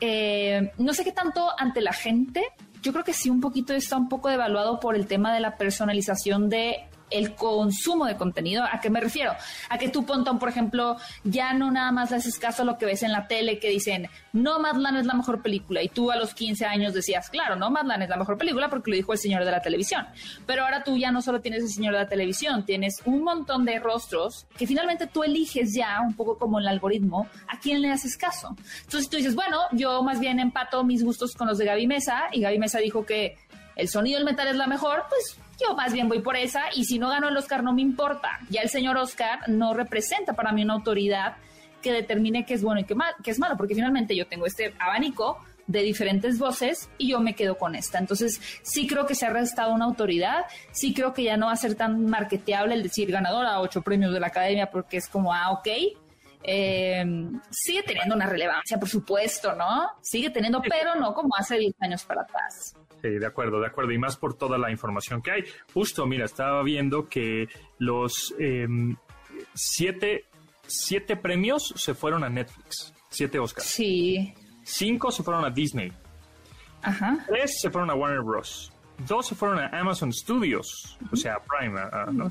[0.00, 2.42] Eh, no sé qué tanto ante la gente,
[2.82, 5.56] yo creo que sí un poquito está un poco devaluado por el tema de la
[5.56, 8.64] personalización de el consumo de contenido.
[8.64, 9.32] ¿A qué me refiero?
[9.68, 12.78] A que tú, Pontón, por ejemplo, ya no nada más le haces caso a lo
[12.78, 15.82] que ves en la tele que dicen, no, Madland es la mejor película.
[15.82, 18.90] Y tú a los 15 años decías, claro, no, Madland es la mejor película porque
[18.90, 20.06] lo dijo el señor de la televisión.
[20.46, 23.64] Pero ahora tú ya no solo tienes el señor de la televisión, tienes un montón
[23.64, 27.90] de rostros que finalmente tú eliges ya, un poco como el algoritmo, a quién le
[27.90, 28.56] haces caso.
[28.82, 32.24] Entonces tú dices, bueno, yo más bien empato mis gustos con los de Gaby Mesa
[32.32, 33.36] y Gaby Mesa dijo que
[33.76, 36.84] el sonido del metal es la mejor, pues yo más bien voy por esa y
[36.84, 38.40] si no gano el Oscar no me importa.
[38.50, 41.36] Ya el señor Oscar no representa para mí una autoridad
[41.82, 44.46] que determine qué es bueno y qué, mal, qué es malo, porque finalmente yo tengo
[44.46, 47.98] este abanico de diferentes voces y yo me quedo con esta.
[47.98, 51.52] Entonces, sí creo que se ha restado una autoridad, sí creo que ya no va
[51.52, 55.08] a ser tan marketeable el decir ganadora a ocho premios de la academia porque es
[55.08, 55.68] como, ah, ok.
[56.48, 57.04] Eh,
[57.50, 59.88] sigue teniendo una relevancia, por supuesto, ¿no?
[60.00, 62.76] Sigue teniendo, pero no como hace 10 años para atrás.
[63.02, 63.90] Sí, de acuerdo, de acuerdo.
[63.92, 65.44] Y más por toda la información que hay.
[65.74, 68.66] Justo, mira, estaba viendo que los eh,
[69.54, 70.26] siete,
[70.66, 72.94] siete premios se fueron a Netflix.
[73.08, 73.66] Siete Oscars.
[73.66, 74.32] Sí,
[74.62, 75.92] Cinco se fueron a Disney.
[76.82, 77.24] ajá.
[77.28, 78.72] Tres se fueron a Warner Bros.
[79.06, 82.28] Dos se fueron a Amazon Studios, o sea, Prime, a- a- ¿no?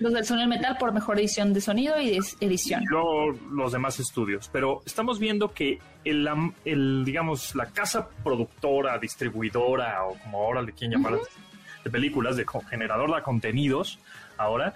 [0.00, 2.82] Los del sonido metal por mejor edición de sonido y de edición.
[2.82, 4.48] y luego los demás estudios.
[4.52, 6.28] Pero estamos viendo que el,
[6.64, 11.18] el, digamos, la casa productora, distribuidora, o como ahora le quieren llamar,
[11.84, 13.98] de películas, de generador de contenidos,
[14.36, 14.74] ahora,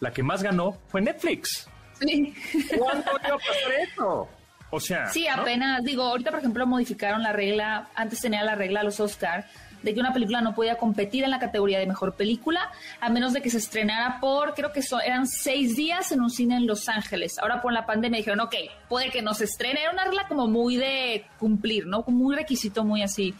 [0.00, 1.68] la que más ganó fue Netflix.
[2.00, 2.34] Sí.
[2.78, 4.28] ¿Cuándo iba a pasar eso?
[4.74, 5.42] O sea, Sí, ¿no?
[5.42, 9.46] apenas, digo, ahorita por ejemplo modificaron la regla, antes tenía la regla los Oscar
[9.82, 13.32] de que una película no podía competir en la categoría de mejor película, a menos
[13.32, 16.88] de que se estrenara por, creo que eran seis días en un cine en Los
[16.88, 17.38] Ángeles.
[17.38, 18.54] Ahora por la pandemia dijeron, ok,
[18.88, 19.82] puede que no se estrene.
[19.82, 22.04] Era una regla como muy de cumplir, ¿no?
[22.04, 23.34] Como un requisito muy así,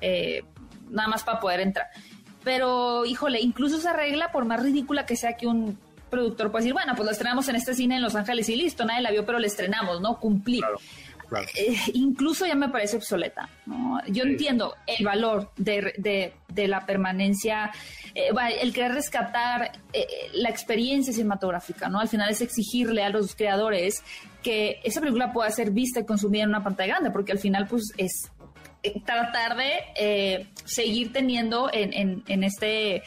[0.00, 0.44] eh,
[0.90, 1.88] nada más para poder entrar.
[2.44, 6.72] Pero, híjole, incluso esa regla, por más ridícula que sea que un productor pueda decir,
[6.72, 9.26] bueno, pues lo estrenamos en este cine en Los Ángeles y listo, nadie la vio,
[9.26, 10.18] pero la estrenamos, ¿no?
[10.18, 10.64] Cumplir.
[11.54, 13.48] Eh, incluso ya me parece obsoleta.
[14.08, 17.70] Yo entiendo el valor de, la permanencia,
[18.14, 22.00] eh, el querer rescatar eh, la experiencia cinematográfica, ¿no?
[22.00, 24.02] Al final es exigirle a los creadores
[24.42, 27.66] que esa película pueda ser vista y consumida en una pantalla grande, porque al final,
[27.66, 28.30] pues, es
[29.04, 33.02] tratar de seguir teniendo en, en este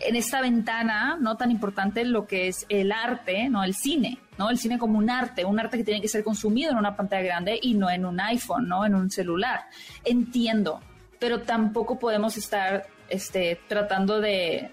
[0.00, 4.50] en esta ventana no tan importante lo que es el arte, no el cine, no
[4.50, 7.22] el cine como un arte, un arte que tiene que ser consumido en una pantalla
[7.22, 9.64] grande y no en un iPhone, no en un celular.
[10.04, 10.80] Entiendo,
[11.18, 14.72] pero tampoco podemos estar este, tratando de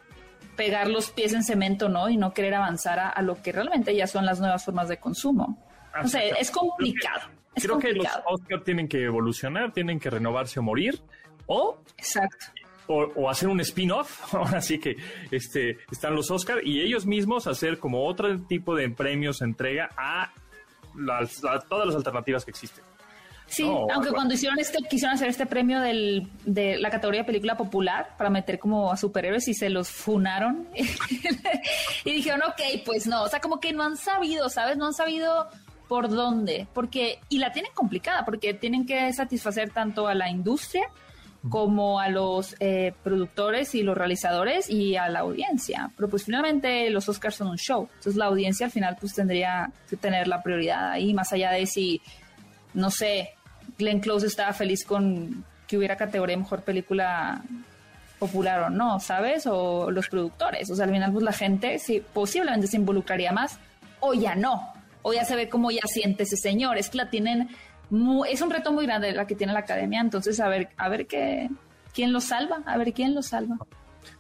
[0.56, 2.10] pegar los pies en cemento, ¿no?
[2.10, 5.58] Y no querer avanzar a, lo que realmente ya son las nuevas formas de consumo.
[6.04, 7.30] O sea, es complicado.
[7.56, 11.00] Creo que, los Oscar tienen que evolucionar, tienen que renovarse o morir,
[11.46, 12.48] o Exacto
[12.88, 14.96] o, hacer un spin-off, así que
[15.32, 20.32] este, están los Oscar y ellos mismos hacer como otro tipo de premios entrega a,
[21.70, 22.84] todas las alternativas que existen.
[23.46, 28.16] Sí, aunque cuando hicieron este, quisieron hacer este premio del, de la categoría película popular
[28.18, 30.68] para meter como a superhéroes y se los funaron.
[32.06, 34.78] y dijeron, ok, pues no, o sea, como que no han sabido, ¿sabes?
[34.78, 35.50] No han sabido
[35.88, 40.90] por dónde, porque, y la tienen complicada, porque tienen que satisfacer tanto a la industria
[41.50, 45.92] como a los eh, productores y los realizadores y a la audiencia.
[45.96, 47.90] Pero pues finalmente los Oscars son un show.
[47.96, 51.66] Entonces la audiencia al final pues tendría que tener la prioridad ahí, más allá de
[51.66, 52.02] si,
[52.74, 53.32] no sé,
[53.78, 57.42] Glenn Close estaba feliz con que hubiera categoría mejor película
[58.20, 59.46] popular o no, ¿sabes?
[59.46, 60.70] O los productores.
[60.70, 63.60] O sea, al final pues la gente sí, posiblemente se involucraría más
[64.00, 64.74] o ya no.
[65.02, 66.78] O ya se ve cómo ya siente ese señor.
[66.78, 67.50] Es que la tienen
[68.28, 71.08] es un reto muy grande la que tiene la academia, entonces a ver, a ver
[71.08, 71.50] qué,
[71.94, 73.58] quién lo salva, a ver quién lo salva.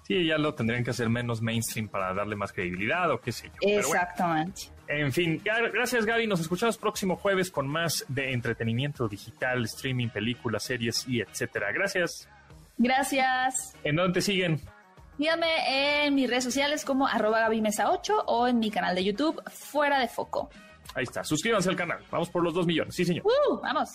[0.04, 3.50] Sí, ya lo tendrían que hacer menos mainstream para darle más credibilidad o qué sé
[3.50, 3.70] yo.
[3.80, 4.64] Exactamente.
[4.88, 10.64] en fin, gracias Gaby, nos escuchamos próximo jueves con más de entretenimiento digital, streaming, películas,
[10.64, 11.72] series y etcétera.
[11.72, 12.30] Gracias.
[12.78, 13.76] Gracias.
[13.84, 14.62] ¿En dónde te siguen?
[15.18, 19.42] Síganme en mis redes sociales como arroba Mesa 8 o en mi canal de YouTube
[19.50, 20.50] Fuera de Foco.
[20.96, 21.24] Ahí está.
[21.24, 22.00] Suscríbanse al canal.
[22.12, 22.96] Vamos por los 2 millones.
[22.96, 23.26] Sí, señor.
[23.26, 23.90] Uh, vamos.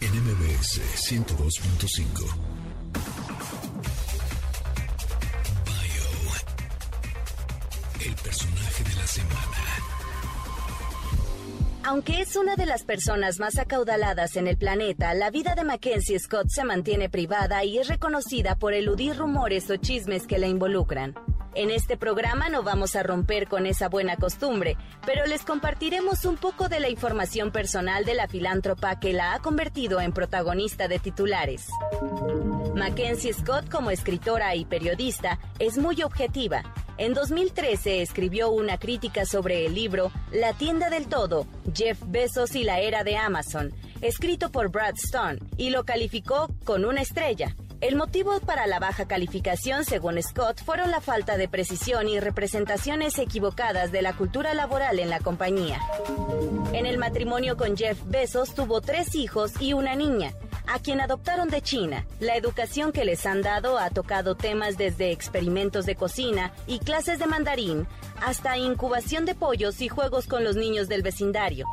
[0.00, 2.52] en MBS 102.5.
[5.64, 6.10] Bio.
[8.06, 9.62] El personaje de la semana.
[11.84, 16.18] Aunque es una de las personas más acaudaladas en el planeta, la vida de Mackenzie
[16.20, 21.14] Scott se mantiene privada y es reconocida por eludir rumores o chismes que la involucran.
[21.54, 26.36] En este programa no vamos a romper con esa buena costumbre, pero les compartiremos un
[26.36, 30.98] poco de la información personal de la filántropa que la ha convertido en protagonista de
[30.98, 31.68] titulares.
[32.74, 36.62] Mackenzie Scott, como escritora y periodista, es muy objetiva.
[36.96, 42.64] En 2013 escribió una crítica sobre el libro La tienda del todo, Jeff Bezos y
[42.64, 47.54] la era de Amazon, escrito por Brad Stone, y lo calificó con una estrella.
[47.82, 53.18] El motivo para la baja calificación, según Scott, fueron la falta de precisión y representaciones
[53.18, 55.80] equivocadas de la cultura laboral en la compañía.
[56.72, 60.32] En el matrimonio con Jeff Bezos tuvo tres hijos y una niña,
[60.68, 62.06] a quien adoptaron de China.
[62.20, 67.18] La educación que les han dado ha tocado temas desde experimentos de cocina y clases
[67.18, 67.88] de mandarín
[68.24, 71.66] hasta incubación de pollos y juegos con los niños del vecindario.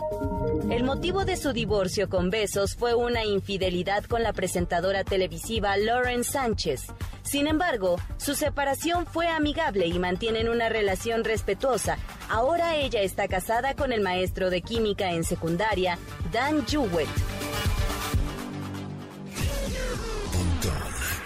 [0.71, 6.23] El motivo de su divorcio con Besos fue una infidelidad con la presentadora televisiva Lauren
[6.23, 6.85] Sánchez.
[7.23, 11.97] Sin embargo, su separación fue amigable y mantienen una relación respetuosa.
[12.29, 15.99] Ahora ella está casada con el maestro de química en secundaria,
[16.31, 17.09] Dan Jewett.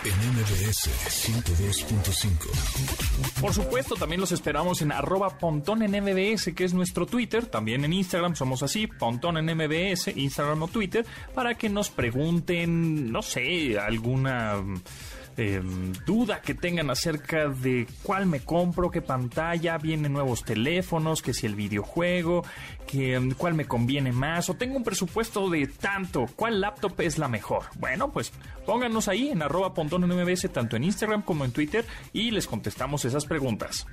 [0.06, 3.42] En MBS 102.5.
[3.42, 7.46] Por supuesto, también los esperamos en arroba pontón en MBS, que es nuestro Twitter.
[7.46, 13.12] También en Instagram somos así, pontón en MBS, Instagram o Twitter, para que nos pregunten,
[13.12, 14.62] no sé, alguna
[15.36, 21.34] Em, duda que tengan acerca de cuál me compro, qué pantalla, vienen nuevos teléfonos, que
[21.34, 22.46] si el videojuego,
[22.86, 27.18] que em, cuál me conviene más, o tengo un presupuesto de tanto, cuál laptop es
[27.18, 27.64] la mejor.
[27.80, 28.32] Bueno, pues
[28.66, 32.46] pónganos ahí en arroba pontón en MBS, tanto en Instagram como en Twitter, y les
[32.46, 33.88] contestamos esas preguntas.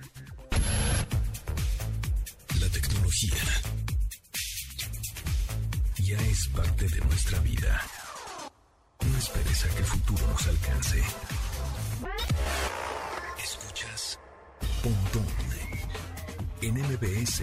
[2.60, 3.34] La tecnología
[5.98, 7.80] ya es parte de nuestra vida.
[9.20, 11.02] Esperes a que el futuro nos alcance.
[13.38, 14.18] Escuchas
[14.82, 15.26] Pontón
[16.62, 17.42] en MBS.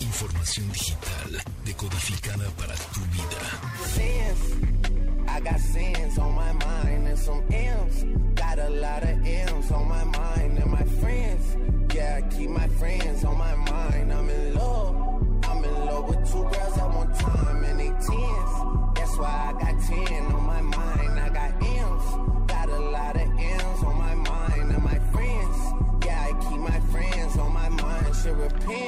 [0.00, 3.82] Información digital decodificada para tu vida.
[19.18, 21.11] Why I got 10 on my mind.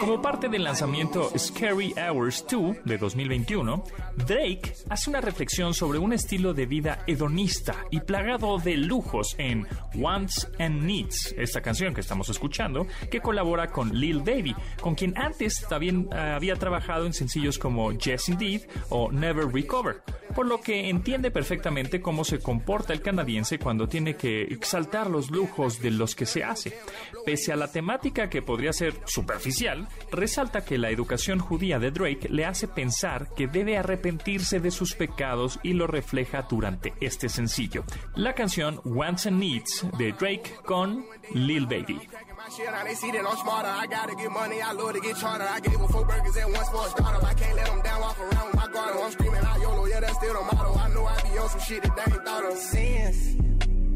[0.01, 3.85] Como parte del lanzamiento Scary Hours 2 de 2021,
[4.27, 9.67] Drake hace una reflexión sobre un estilo de vida hedonista y plagado de lujos en
[9.97, 15.19] Wants and Needs, esta canción que estamos escuchando, que colabora con Lil Baby, con quien
[15.19, 20.03] antes también eh, había trabajado en sencillos como Yes Indeed o Never Recover,
[20.35, 25.31] por lo que entiende perfectamente cómo se comporta el canadiense cuando tiene que exaltar los
[25.31, 26.79] lujos de los que se hace.
[27.25, 32.29] Pese a la temática que podría ser superficial, resalta que la educación judía de Drake
[32.29, 37.85] le hace pensar que debe arrepentirse de sus pecados y lo refleja durante este sencillo.
[38.17, 42.07] La canción Wants and Needs de Drake con Lil Baby.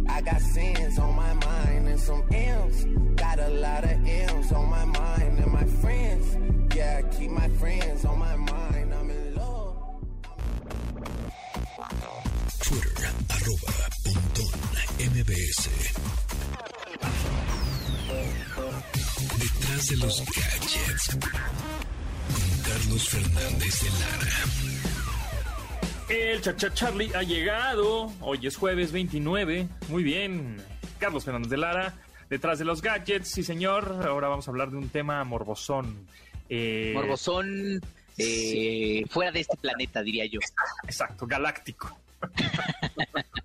[0.08, 2.84] I got sins on my mind and some M's.
[3.16, 6.36] Got a lot of M's on my mind and my friends.
[6.74, 8.94] Yeah, I keep my friends on my mind.
[8.94, 9.76] I'm in love.
[12.60, 12.94] Twitter,
[13.34, 13.72] arroba
[14.04, 14.52] Pontón
[14.98, 15.68] MBS.
[19.38, 21.08] Detrás de los gadgets.
[22.28, 24.97] Con Carlos Fernández de Lara.
[26.08, 28.10] El Chacha Charlie ha llegado.
[28.20, 29.68] Hoy es jueves 29.
[29.88, 30.56] Muy bien.
[30.98, 31.94] Carlos Fernández de Lara.
[32.30, 34.00] Detrás de los gadgets, sí señor.
[34.06, 36.06] Ahora vamos a hablar de un tema morbosón.
[36.48, 37.80] Eh, Morbosón
[38.16, 40.40] eh, fuera de este planeta, diría yo.
[40.84, 41.94] Exacto, galáctico.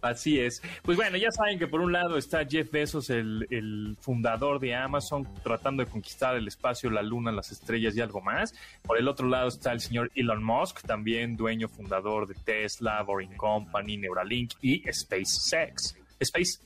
[0.00, 0.62] Así es.
[0.82, 5.26] Pues bueno, ya saben que por un lado está Jeff Bezos, el, fundador de Amazon,
[5.42, 8.54] tratando de conquistar el espacio, la luna, las estrellas y algo más.
[8.82, 13.36] Por el otro lado está el señor Elon Musk, también dueño fundador de Tesla, Boring
[13.36, 15.99] Company, Neuralink y SpaceX.
[16.20, 16.60] Space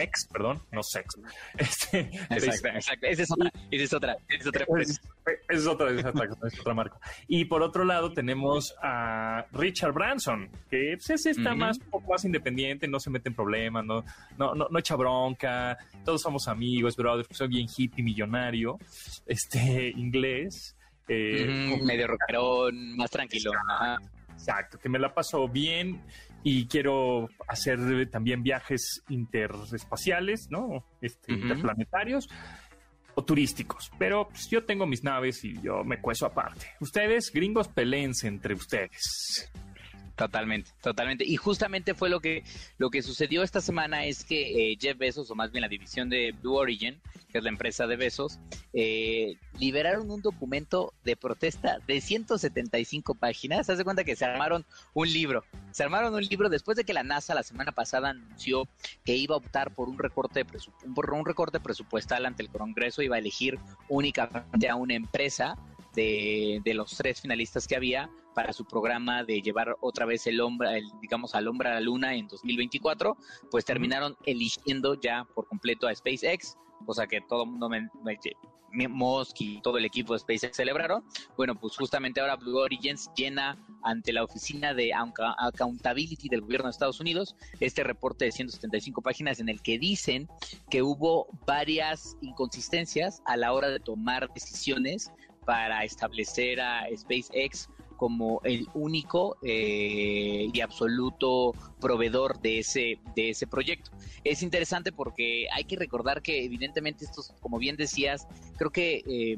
[0.00, 1.14] X, perdón, no sex.
[1.58, 3.06] Este, Exacto, exacto.
[3.06, 4.64] Esa es otra, esa es otra, esa es otra.
[4.80, 5.00] Es,
[5.48, 6.98] es otra, es otra, es otra marca.
[7.28, 11.58] Y por otro lado tenemos a Richard Branson, que pues, ese está Ujú.
[11.58, 14.04] más, un poco más independiente, no se mete en problemas, no,
[14.36, 18.78] no, no, no echa bronca, todos somos amigos, brother, soy bien hippie millonario,
[19.26, 20.76] este, inglés.
[21.08, 23.52] eh, medio rockerón, más tranquilo.
[23.68, 23.98] Ajá.
[24.32, 26.00] Exacto, que me la paso bien
[26.42, 27.78] y quiero hacer
[28.10, 30.84] también viajes interespaciales, ¿no?
[31.00, 31.32] Este.
[31.32, 32.28] Interplanetarios
[33.14, 33.90] o turísticos.
[33.98, 36.66] Pero pues, yo tengo mis naves y yo me cueso aparte.
[36.80, 39.50] Ustedes, gringos, pelense entre ustedes.
[40.20, 41.24] Totalmente, totalmente.
[41.24, 42.44] Y justamente fue lo que
[42.76, 46.10] lo que sucedió esta semana es que eh, Jeff Bezos, o más bien la división
[46.10, 47.00] de Blue Origin,
[47.32, 48.38] que es la empresa de Bezos,
[48.74, 53.70] eh, liberaron un documento de protesta de 175 páginas.
[53.70, 55.42] Haz de cuenta que se armaron un libro.
[55.70, 58.68] Se armaron un libro después de que la NASA la semana pasada anunció
[59.06, 60.60] que iba a optar por un recorte de
[60.94, 63.58] por un recorte presupuestal ante el Congreso, iba a elegir
[63.88, 65.56] únicamente a una empresa
[65.94, 70.40] de, de los tres finalistas que había para su programa de llevar otra vez el
[70.40, 73.16] hombre, el, digamos, al hombre a la luna en 2024,
[73.50, 76.56] pues terminaron eligiendo ya por completo a SpaceX,
[76.86, 78.18] cosa que todo el mundo, me, me-
[78.88, 81.02] Musk y todo el equipo de SpaceX celebraron.
[81.36, 86.70] Bueno, pues justamente ahora Blue Origins llena ante la oficina de Accountability del gobierno de
[86.70, 90.28] Estados Unidos este reporte de 175 páginas en el que dicen
[90.70, 95.10] que hubo varias inconsistencias a la hora de tomar decisiones
[95.44, 97.68] para establecer a SpaceX
[98.00, 103.90] como el único eh, y absoluto proveedor de ese, de ese proyecto.
[104.24, 108.26] Es interesante porque hay que recordar que evidentemente estos, como bien decías,
[108.56, 109.36] creo que eh,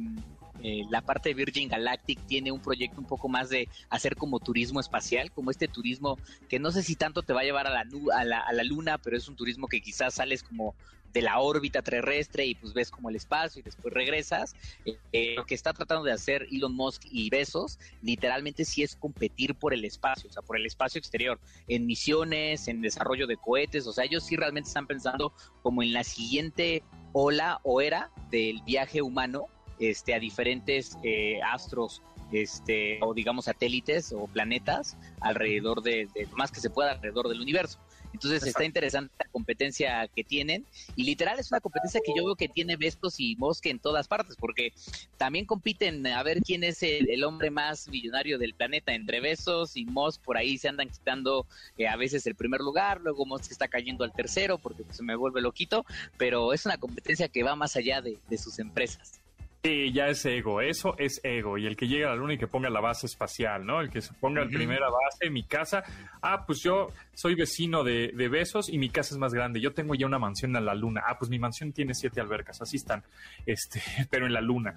[0.63, 4.39] eh, la parte de Virgin Galactic tiene un proyecto un poco más de hacer como
[4.39, 6.17] turismo espacial, como este turismo
[6.49, 7.85] que no sé si tanto te va a llevar a la,
[8.15, 10.77] a la, a la luna, pero es un turismo que quizás sales como
[11.13, 14.55] de la órbita terrestre y pues ves como el espacio y después regresas.
[14.85, 18.97] Eh, eh, lo que está tratando de hacer Elon Musk y Bezos literalmente sí es
[18.97, 21.39] competir por el espacio, o sea, por el espacio exterior,
[21.69, 25.33] en misiones, en desarrollo de cohetes, o sea, ellos sí realmente están pensando
[25.63, 26.83] como en la siguiente
[27.13, 29.47] ola o era del viaje humano
[29.79, 32.03] este, a diferentes eh, astros
[32.33, 37.41] este, o digamos satélites o planetas alrededor de, de más que se pueda alrededor del
[37.41, 37.79] universo.
[38.13, 40.67] Entonces está interesante la competencia que tienen.
[40.97, 44.09] Y literal es una competencia que yo veo que tiene Vestos y Mosque en todas
[44.09, 44.73] partes porque
[45.17, 49.77] también compiten a ver quién es el, el hombre más millonario del planeta entre Besos
[49.77, 51.47] y Moss por ahí se andan quitando
[51.79, 55.03] eh, a veces el primer lugar, luego Moss está cayendo al tercero porque pues, se
[55.03, 55.85] me vuelve loquito,
[56.17, 59.22] pero es una competencia que va más allá de, de sus empresas.
[59.65, 61.57] Sí, ya es ego, eso es ego.
[61.57, 63.81] Y el que llegue a la luna y que ponga la base espacial, ¿no?
[63.81, 65.85] El que se ponga la primera base, mi casa.
[66.21, 69.61] Ah, pues yo soy vecino de, de Besos y mi casa es más grande.
[69.61, 71.03] Yo tengo ya una mansión en la luna.
[71.07, 73.05] Ah, pues mi mansión tiene siete albercas, así están.
[73.47, 74.75] Este, pero en la luna.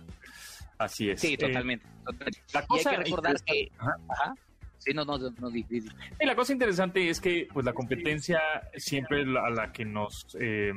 [0.77, 1.19] Así es.
[1.19, 1.88] Sí, Eh, totalmente.
[2.05, 2.41] totalmente.
[2.53, 3.53] la y hay cosa que recordar que...
[3.63, 3.95] interesante- Ajá.
[4.09, 4.33] Ajá.
[4.77, 5.89] Sí, no, no, no, no, di- di- di.
[6.19, 8.39] Y la cosa interesante es que pues la competencia
[8.75, 10.71] siempre a la que nos eh,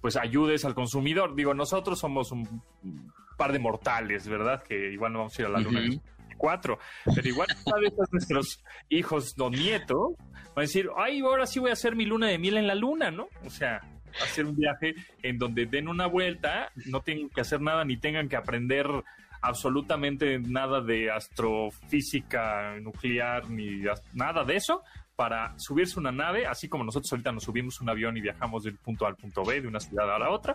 [0.00, 1.34] pues ayudes al consumidor.
[1.34, 2.62] Digo, nosotros somos un
[3.36, 4.62] par de mortales, ¿verdad?
[4.62, 6.00] Que igual no vamos a ir a la luna el
[6.36, 6.78] cuatro,
[7.14, 10.14] pero igual cada vez nuestros hijos o nietos
[10.54, 12.74] van a decir, ay, ahora sí voy a hacer mi luna de miel en la
[12.74, 13.28] luna, ¿no?
[13.44, 13.80] O sea,
[14.22, 18.28] hacer un viaje en donde den una vuelta, no tengan que hacer nada ni tengan
[18.28, 18.86] que aprender
[19.40, 24.82] absolutamente nada de astrofísica nuclear ni nada de eso
[25.18, 28.76] para subirse una nave, así como nosotros ahorita nos subimos un avión y viajamos del
[28.76, 30.54] punto A al punto B, de una ciudad a la otra,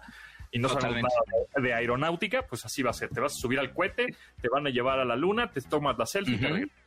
[0.51, 1.49] y no sabemos Totalmente.
[1.57, 3.09] nada de, aeronáutica, pues así va a ser.
[3.09, 5.97] Te vas a subir al cohete, te van a llevar a la luna, te tomas
[5.97, 6.53] la selfie y te Ujú.
[6.53, 6.82] regresas.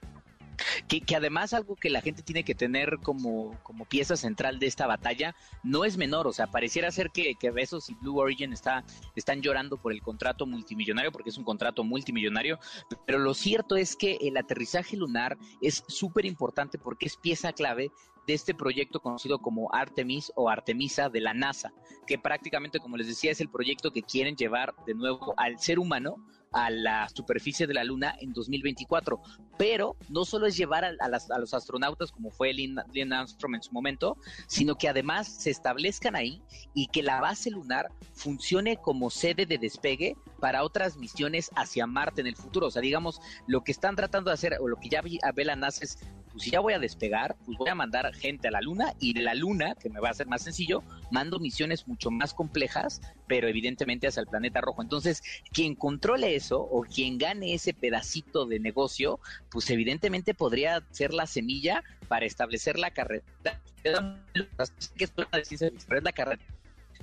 [0.88, 4.86] Que, además algo que la gente tiene que tener como, como pieza central de esta
[4.86, 8.84] batalla no es menor, o sea, pareciera ser que, que Bezos y Blue Origin está,
[9.14, 12.58] están llorando por el contrato multimillonario, porque es un contrato multimillonario,
[13.06, 17.90] pero lo cierto es que el aterrizaje lunar es súper importante porque es pieza clave
[18.26, 21.72] de este proyecto conocido como Artemis o Artemisa de la NASA,
[22.06, 25.78] que prácticamente, como les decía, es el proyecto que quieren llevar de nuevo al ser
[25.78, 26.16] humano
[26.52, 29.20] a la superficie de la Luna en 2024.
[29.58, 32.78] Pero no solo es llevar a, a las- a los astronautas como fue Lynn,
[33.12, 34.16] Armstrong en su momento,
[34.46, 36.42] sino que además se establezcan ahí
[36.74, 42.20] y que la base lunar funcione como sede de despegue para otras misiones hacia Marte
[42.20, 42.66] en el futuro.
[42.66, 45.56] O sea, digamos, lo que están tratando de hacer o lo que ya ve la
[45.56, 45.98] NASA es,
[46.30, 49.14] pues si ya voy a despegar, pues voy a mandar gente a la Luna y
[49.14, 53.00] de la Luna, que me va a ser más sencillo, mando misiones mucho más complejas,
[53.26, 54.82] pero evidentemente hacia el planeta rojo.
[54.82, 59.20] Entonces, quien controle eso o quien gane ese pedacito de negocio,
[59.50, 63.24] pues evidentemente podría ser la semilla para establecer la carrera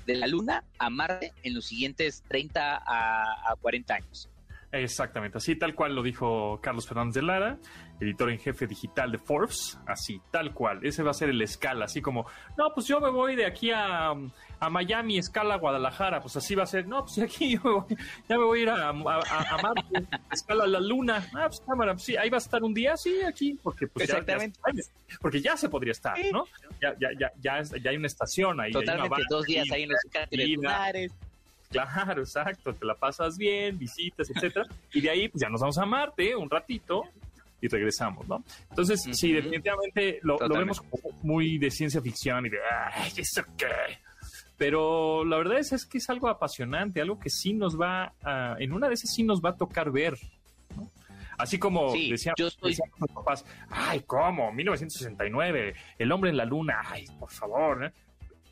[0.05, 4.29] de la Luna a Marte en los siguientes 30 a, a 40 años.
[4.73, 7.59] Exactamente, así tal cual lo dijo Carlos Fernández de Lara,
[7.99, 11.85] editor en jefe digital de Forbes, así tal cual, ese va a ser el escala,
[11.85, 12.25] así como,
[12.57, 14.13] no, pues yo me voy de aquí a,
[14.65, 17.97] a Miami, escala Guadalajara, pues así va a ser, no, pues aquí yo me voy,
[18.29, 21.61] ya me voy a ir a, a, a- a Marte, escala la Luna, ah, pues
[21.67, 24.59] cámara, pues sí, ahí va a estar un día, sí, aquí, porque pues ya- Exactamente.
[24.73, 24.83] ya,
[25.21, 26.45] porque ya se podría estar, ¿no?
[26.81, 29.99] Ya, ya, ya, ya, ya hay una estación ahí, Totalmente, dos días ahí en los
[30.57, 31.11] lunares.
[31.69, 35.77] Claro, exacto, te la pasas bien, visitas, etcétera, y de ahí pues, ya nos vamos
[35.79, 37.03] a Marte un ratito
[37.59, 38.43] y regresamos, ¿no?
[38.69, 39.41] Entonces, sí, Ujú.
[39.41, 42.57] definitivamente lo, lo vemos como muy de ciencia ficción y de,
[42.93, 43.65] ay, ¿eso qué?
[44.63, 48.55] Pero la verdad es, es que es algo apasionante, algo que sí nos va a,
[48.59, 50.17] en una de esas sí nos va a tocar ver,
[50.77, 50.89] ¿no?
[51.37, 54.53] Así como Sí, decíamos, yo estoy- decíamos los papás, ay, ¿cómo?
[54.53, 57.91] 1969, el hombre en la luna, ay, por favor, ¿eh?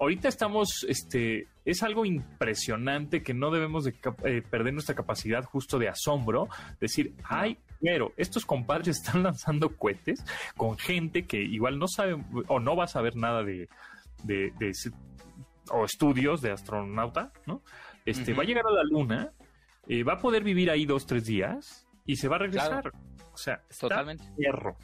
[0.02, 3.96] ahorita estamos, este, es algo impresionante que no debemos de
[4.26, 6.50] eh, perder nuestra capacidad justo de asombro,
[6.82, 10.26] decir, ay, pero estos compadres están lanzando cohetes
[10.58, 13.70] con gente que igual no sabe o no va a saber nada de,
[14.24, 14.74] de, de
[15.72, 17.62] o estudios de astronauta, ¿no?
[18.06, 19.32] Este, va a llegar a la luna,
[19.88, 22.92] eh, va a poder vivir ahí dos, tres días y se va a regresar.
[23.34, 24.24] O sea, está Totalmente.
[24.38, 24.76] perro.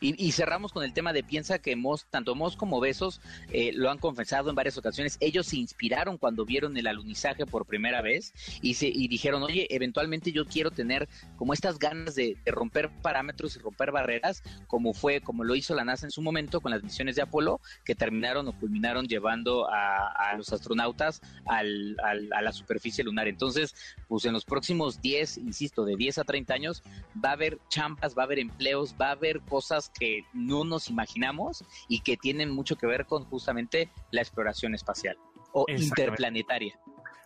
[0.00, 3.20] Y, y cerramos con el tema de piensa que Moss, tanto Moss como Besos
[3.52, 5.16] eh, lo han confesado en varias ocasiones.
[5.20, 8.32] Ellos se inspiraron cuando vieron el alunizaje por primera vez
[8.62, 13.56] y, se, y dijeron, oye, eventualmente yo quiero tener como estas ganas de, romper parámetros
[13.56, 16.82] y romper barreras, como fue, como lo hizo la NASA en su momento con las
[16.82, 23.04] misiones de Apolo, que terminaron o culminaron llevando a, los astronautas al, a la superficie
[23.04, 23.28] lunar.
[23.28, 23.74] Entonces,
[24.08, 26.82] pues en los próximos 10, insisto, de 10 a 30 años,
[27.22, 30.88] va a haber champas, va a haber empleos, va a haber cosas que no nos
[30.88, 35.16] imaginamos y que tienen mucho que ver con justamente la exploración espacial
[35.52, 36.78] o interplanetaria.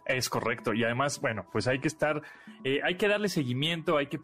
[0.06, 0.74] Es correcto.
[0.74, 2.22] Y además, bueno, pues hay que estar,
[2.62, 4.20] eh, hay que darle seguimiento, hay que,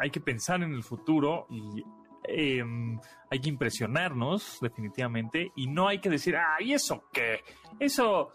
[0.00, 1.84] hay que pensar en el futuro y
[2.24, 2.62] eh,
[3.30, 7.40] hay que impresionarnos definitivamente y no hay que decir, ah, ¿y eso qué?
[7.78, 8.34] Eso,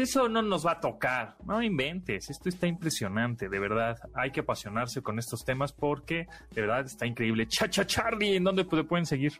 [0.00, 1.36] eso no nos va a tocar.
[1.44, 3.98] No inventes, esto está impresionante, de verdad.
[4.14, 7.46] Hay que apasionarse con estos temas porque de verdad está increíble.
[7.46, 9.32] Chacha Charlie, ¿en dónde te pueden seguir?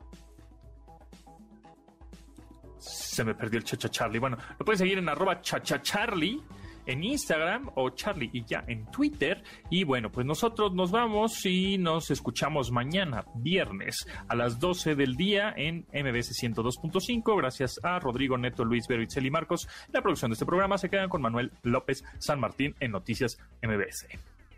[2.79, 4.19] Se me perdió el Chacha Charlie.
[4.19, 6.41] Bueno, lo pueden seguir en arroba Chacha Charlie
[6.87, 9.43] en Instagram o Charlie y ya en Twitter.
[9.71, 15.17] Y bueno, pues nosotros nos vamos y nos escuchamos mañana, viernes, a las 12 del
[15.17, 17.37] día en MBS 102.5.
[17.37, 19.69] Gracias a Rodrigo Neto, Luis Vero y Marcos.
[19.93, 24.07] La producción de este programa se quedan con Manuel López San Martín en Noticias MBS.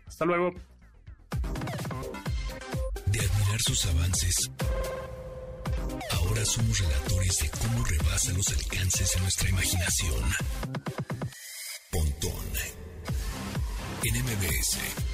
[0.07, 0.53] Hasta luego.
[3.05, 4.51] De admirar sus avances,
[6.11, 10.23] ahora somos relatores de cómo rebasa los alcances de nuestra imaginación.
[11.91, 12.45] Pontón
[14.03, 15.08] en MBS.